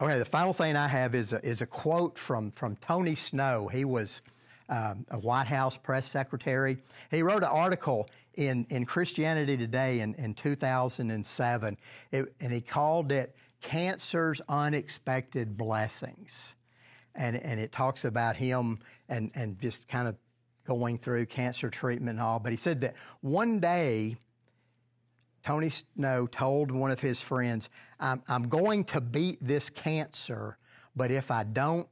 Okay, 0.00 0.18
the 0.18 0.24
final 0.24 0.52
thing 0.52 0.76
I 0.76 0.88
have 0.88 1.14
is 1.14 1.32
a, 1.32 1.44
is 1.46 1.62
a 1.62 1.66
quote 1.66 2.18
from, 2.18 2.50
from 2.50 2.76
Tony 2.76 3.14
Snow. 3.14 3.68
He 3.68 3.84
was 3.84 4.20
um, 4.74 5.06
a 5.10 5.18
White 5.18 5.46
House 5.46 5.76
press 5.76 6.08
secretary. 6.08 6.78
He 7.10 7.22
wrote 7.22 7.44
an 7.44 7.50
article 7.50 8.08
in, 8.34 8.66
in 8.70 8.84
Christianity 8.84 9.56
Today 9.56 10.00
in, 10.00 10.14
in 10.14 10.34
2007, 10.34 11.78
it, 12.10 12.34
and 12.40 12.52
he 12.52 12.60
called 12.60 13.12
it 13.12 13.36
Cancer's 13.60 14.40
Unexpected 14.48 15.56
Blessings. 15.56 16.56
And, 17.14 17.36
and 17.36 17.60
it 17.60 17.70
talks 17.70 18.04
about 18.04 18.36
him 18.36 18.80
and, 19.08 19.30
and 19.34 19.60
just 19.60 19.86
kind 19.86 20.08
of 20.08 20.16
going 20.64 20.98
through 20.98 21.26
cancer 21.26 21.70
treatment 21.70 22.18
and 22.18 22.20
all. 22.20 22.40
But 22.40 22.50
he 22.50 22.56
said 22.56 22.80
that 22.80 22.94
one 23.20 23.60
day, 23.60 24.16
Tony 25.44 25.70
Snow 25.70 26.26
told 26.26 26.72
one 26.72 26.90
of 26.90 26.98
his 26.98 27.20
friends, 27.20 27.70
I'm, 28.00 28.22
I'm 28.26 28.48
going 28.48 28.84
to 28.86 29.00
beat 29.00 29.38
this 29.40 29.70
cancer, 29.70 30.58
but 30.96 31.12
if 31.12 31.30
I 31.30 31.44
don't, 31.44 31.86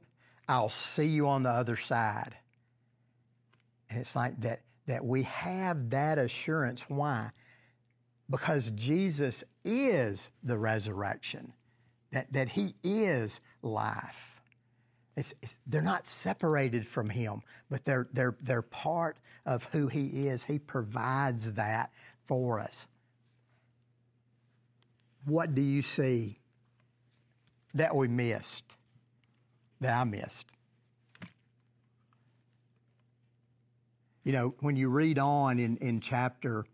I'll 0.49 0.69
see 0.69 1.05
you 1.05 1.29
on 1.29 1.43
the 1.43 1.51
other 1.51 1.77
side. 1.77 2.35
It's 3.95 4.15
like 4.15 4.39
that, 4.41 4.61
that 4.87 5.05
we 5.05 5.23
have 5.23 5.89
that 5.91 6.17
assurance. 6.17 6.85
Why? 6.87 7.31
Because 8.29 8.71
Jesus 8.71 9.43
is 9.63 10.31
the 10.43 10.57
resurrection, 10.57 11.53
that, 12.11 12.31
that 12.31 12.49
He 12.49 12.73
is 12.83 13.41
life. 13.61 14.41
It's, 15.15 15.33
it's, 15.43 15.59
they're 15.67 15.81
not 15.81 16.07
separated 16.07 16.87
from 16.87 17.09
Him, 17.09 17.41
but 17.69 17.83
they're, 17.83 18.07
they're, 18.13 18.35
they're 18.41 18.61
part 18.61 19.17
of 19.45 19.65
who 19.65 19.87
He 19.87 20.27
is. 20.27 20.45
He 20.45 20.57
provides 20.57 21.53
that 21.53 21.91
for 22.23 22.59
us. 22.59 22.87
What 25.25 25.53
do 25.53 25.61
you 25.61 25.81
see 25.81 26.39
that 27.73 27.95
we 27.95 28.07
missed, 28.07 28.75
that 29.79 29.93
I 29.93 30.03
missed? 30.03 30.47
You 34.23 34.31
know, 34.31 34.53
when 34.59 34.75
you 34.75 34.89
read 34.89 35.19
on 35.19 35.59
in, 35.59 35.77
in 35.77 35.99
chapter 35.99 36.65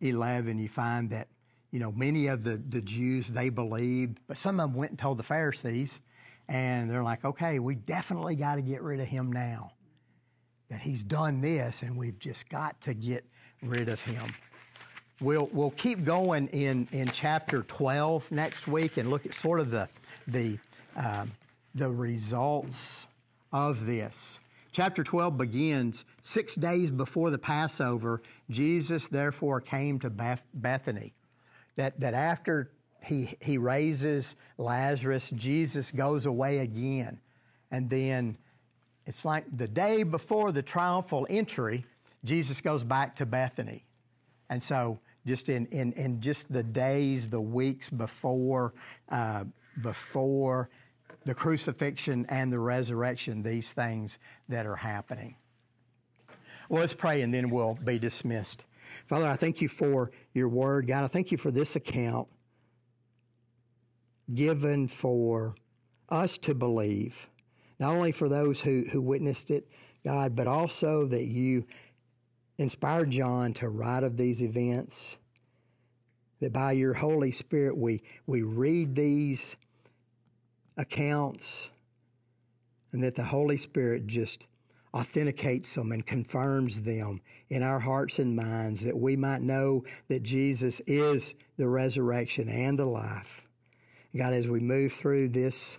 11, 0.00 0.58
you 0.58 0.68
find 0.68 1.10
that, 1.10 1.28
you 1.70 1.78
know, 1.78 1.92
many 1.92 2.26
of 2.28 2.44
the, 2.44 2.56
the 2.56 2.80
Jews, 2.80 3.28
they 3.28 3.50
believed, 3.50 4.18
but 4.26 4.38
some 4.38 4.58
of 4.58 4.70
them 4.70 4.78
went 4.78 4.90
and 4.90 4.98
told 4.98 5.18
the 5.18 5.22
Pharisees, 5.22 6.00
and 6.48 6.90
they're 6.90 7.02
like, 7.02 7.24
okay, 7.24 7.58
we 7.58 7.74
definitely 7.74 8.36
got 8.36 8.56
to 8.56 8.62
get 8.62 8.82
rid 8.82 9.00
of 9.00 9.06
him 9.06 9.30
now. 9.32 9.72
That 10.70 10.80
he's 10.80 11.04
done 11.04 11.40
this, 11.40 11.82
and 11.82 11.96
we've 11.96 12.18
just 12.18 12.48
got 12.48 12.80
to 12.82 12.94
get 12.94 13.24
rid 13.62 13.88
of 13.88 14.00
him. 14.02 14.24
We'll, 15.20 15.48
we'll 15.52 15.70
keep 15.72 16.04
going 16.04 16.48
in, 16.48 16.88
in 16.92 17.08
chapter 17.08 17.62
12 17.62 18.30
next 18.32 18.68
week 18.68 18.96
and 18.96 19.10
look 19.10 19.26
at 19.26 19.34
sort 19.34 19.60
of 19.60 19.70
the, 19.70 19.88
the 20.26 20.58
um, 20.96 21.32
the 21.74 21.90
results 21.90 23.06
of 23.52 23.86
this. 23.86 24.40
Chapter 24.78 25.02
12 25.02 25.36
begins 25.36 26.04
six 26.22 26.54
days 26.54 26.92
before 26.92 27.30
the 27.30 27.38
Passover. 27.38 28.22
Jesus 28.48 29.08
therefore 29.08 29.60
came 29.60 29.98
to 29.98 30.08
Beth- 30.08 30.46
Bethany. 30.54 31.14
That, 31.74 31.98
that 31.98 32.14
after 32.14 32.70
he, 33.04 33.34
he 33.40 33.58
raises 33.58 34.36
Lazarus, 34.56 35.32
Jesus 35.32 35.90
goes 35.90 36.26
away 36.26 36.58
again. 36.58 37.18
And 37.72 37.90
then 37.90 38.36
it's 39.04 39.24
like 39.24 39.46
the 39.50 39.66
day 39.66 40.04
before 40.04 40.52
the 40.52 40.62
triumphal 40.62 41.26
entry, 41.28 41.84
Jesus 42.22 42.60
goes 42.60 42.84
back 42.84 43.16
to 43.16 43.26
Bethany. 43.26 43.84
And 44.48 44.62
so, 44.62 45.00
just 45.26 45.48
in, 45.48 45.66
in, 45.72 45.92
in 45.94 46.20
just 46.20 46.52
the 46.52 46.62
days, 46.62 47.28
the 47.30 47.40
weeks 47.40 47.90
before, 47.90 48.74
uh, 49.08 49.42
before 49.82 50.70
the 51.28 51.34
crucifixion 51.34 52.24
and 52.30 52.50
the 52.50 52.58
resurrection, 52.58 53.42
these 53.42 53.74
things 53.74 54.18
that 54.48 54.64
are 54.64 54.76
happening. 54.76 55.36
Well, 56.70 56.80
let's 56.80 56.94
pray 56.94 57.20
and 57.20 57.34
then 57.34 57.50
we'll 57.50 57.76
be 57.84 57.98
dismissed. 57.98 58.64
Father, 59.06 59.26
I 59.26 59.36
thank 59.36 59.60
you 59.60 59.68
for 59.68 60.10
your 60.32 60.48
word. 60.48 60.86
God, 60.86 61.04
I 61.04 61.06
thank 61.06 61.30
you 61.30 61.36
for 61.36 61.50
this 61.50 61.76
account 61.76 62.28
given 64.32 64.88
for 64.88 65.54
us 66.08 66.38
to 66.38 66.54
believe, 66.54 67.28
not 67.78 67.92
only 67.92 68.12
for 68.12 68.30
those 68.30 68.62
who, 68.62 68.84
who 68.90 69.02
witnessed 69.02 69.50
it, 69.50 69.68
God, 70.06 70.34
but 70.34 70.46
also 70.46 71.04
that 71.08 71.26
you 71.26 71.66
inspired 72.56 73.10
John 73.10 73.52
to 73.54 73.68
write 73.68 74.02
of 74.02 74.16
these 74.16 74.42
events, 74.42 75.18
that 76.40 76.54
by 76.54 76.72
your 76.72 76.94
Holy 76.94 77.32
Spirit 77.32 77.76
we, 77.76 78.02
we 78.26 78.40
read 78.40 78.94
these 78.94 79.58
accounts, 80.78 81.70
and 82.92 83.02
that 83.02 83.16
the 83.16 83.24
Holy 83.24 83.58
Spirit 83.58 84.06
just 84.06 84.46
authenticates 84.94 85.74
them 85.74 85.92
and 85.92 86.06
confirms 86.06 86.82
them 86.82 87.20
in 87.50 87.62
our 87.62 87.80
hearts 87.80 88.18
and 88.18 88.34
minds 88.34 88.84
that 88.84 88.96
we 88.96 89.16
might 89.16 89.42
know 89.42 89.84
that 90.08 90.22
Jesus 90.22 90.80
is 90.86 91.34
the 91.58 91.68
resurrection 91.68 92.48
and 92.48 92.78
the 92.78 92.86
life. 92.86 93.46
God, 94.16 94.32
as 94.32 94.48
we 94.48 94.60
move 94.60 94.92
through 94.92 95.28
this 95.28 95.78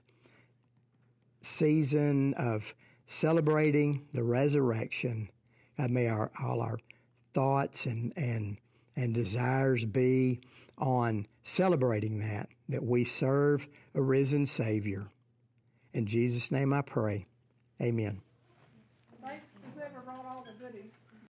season 1.41 2.34
of 2.36 2.76
celebrating 3.06 4.06
the 4.14 4.24
resurrection, 4.24 5.30
God, 5.78 5.89
may 5.89 6.08
our, 6.08 6.32
all 6.43 6.62
our 6.62 6.78
thoughts 7.34 7.86
and, 7.88 8.14
and, 8.16 8.58
and 8.95 9.14
desires 9.14 9.86
be 9.86 10.41
on 10.78 11.26
celebrating 11.50 12.20
that, 12.20 12.50
that 12.68 12.84
we 12.84 13.04
serve 13.04 13.68
a 13.95 14.02
risen 14.02 14.45
Savior. 14.45 15.08
In 15.93 16.06
Jesus' 16.06 16.52
name 16.52 16.74
I 16.74 16.82
pray. 16.82 17.26
Amen. 17.82 18.22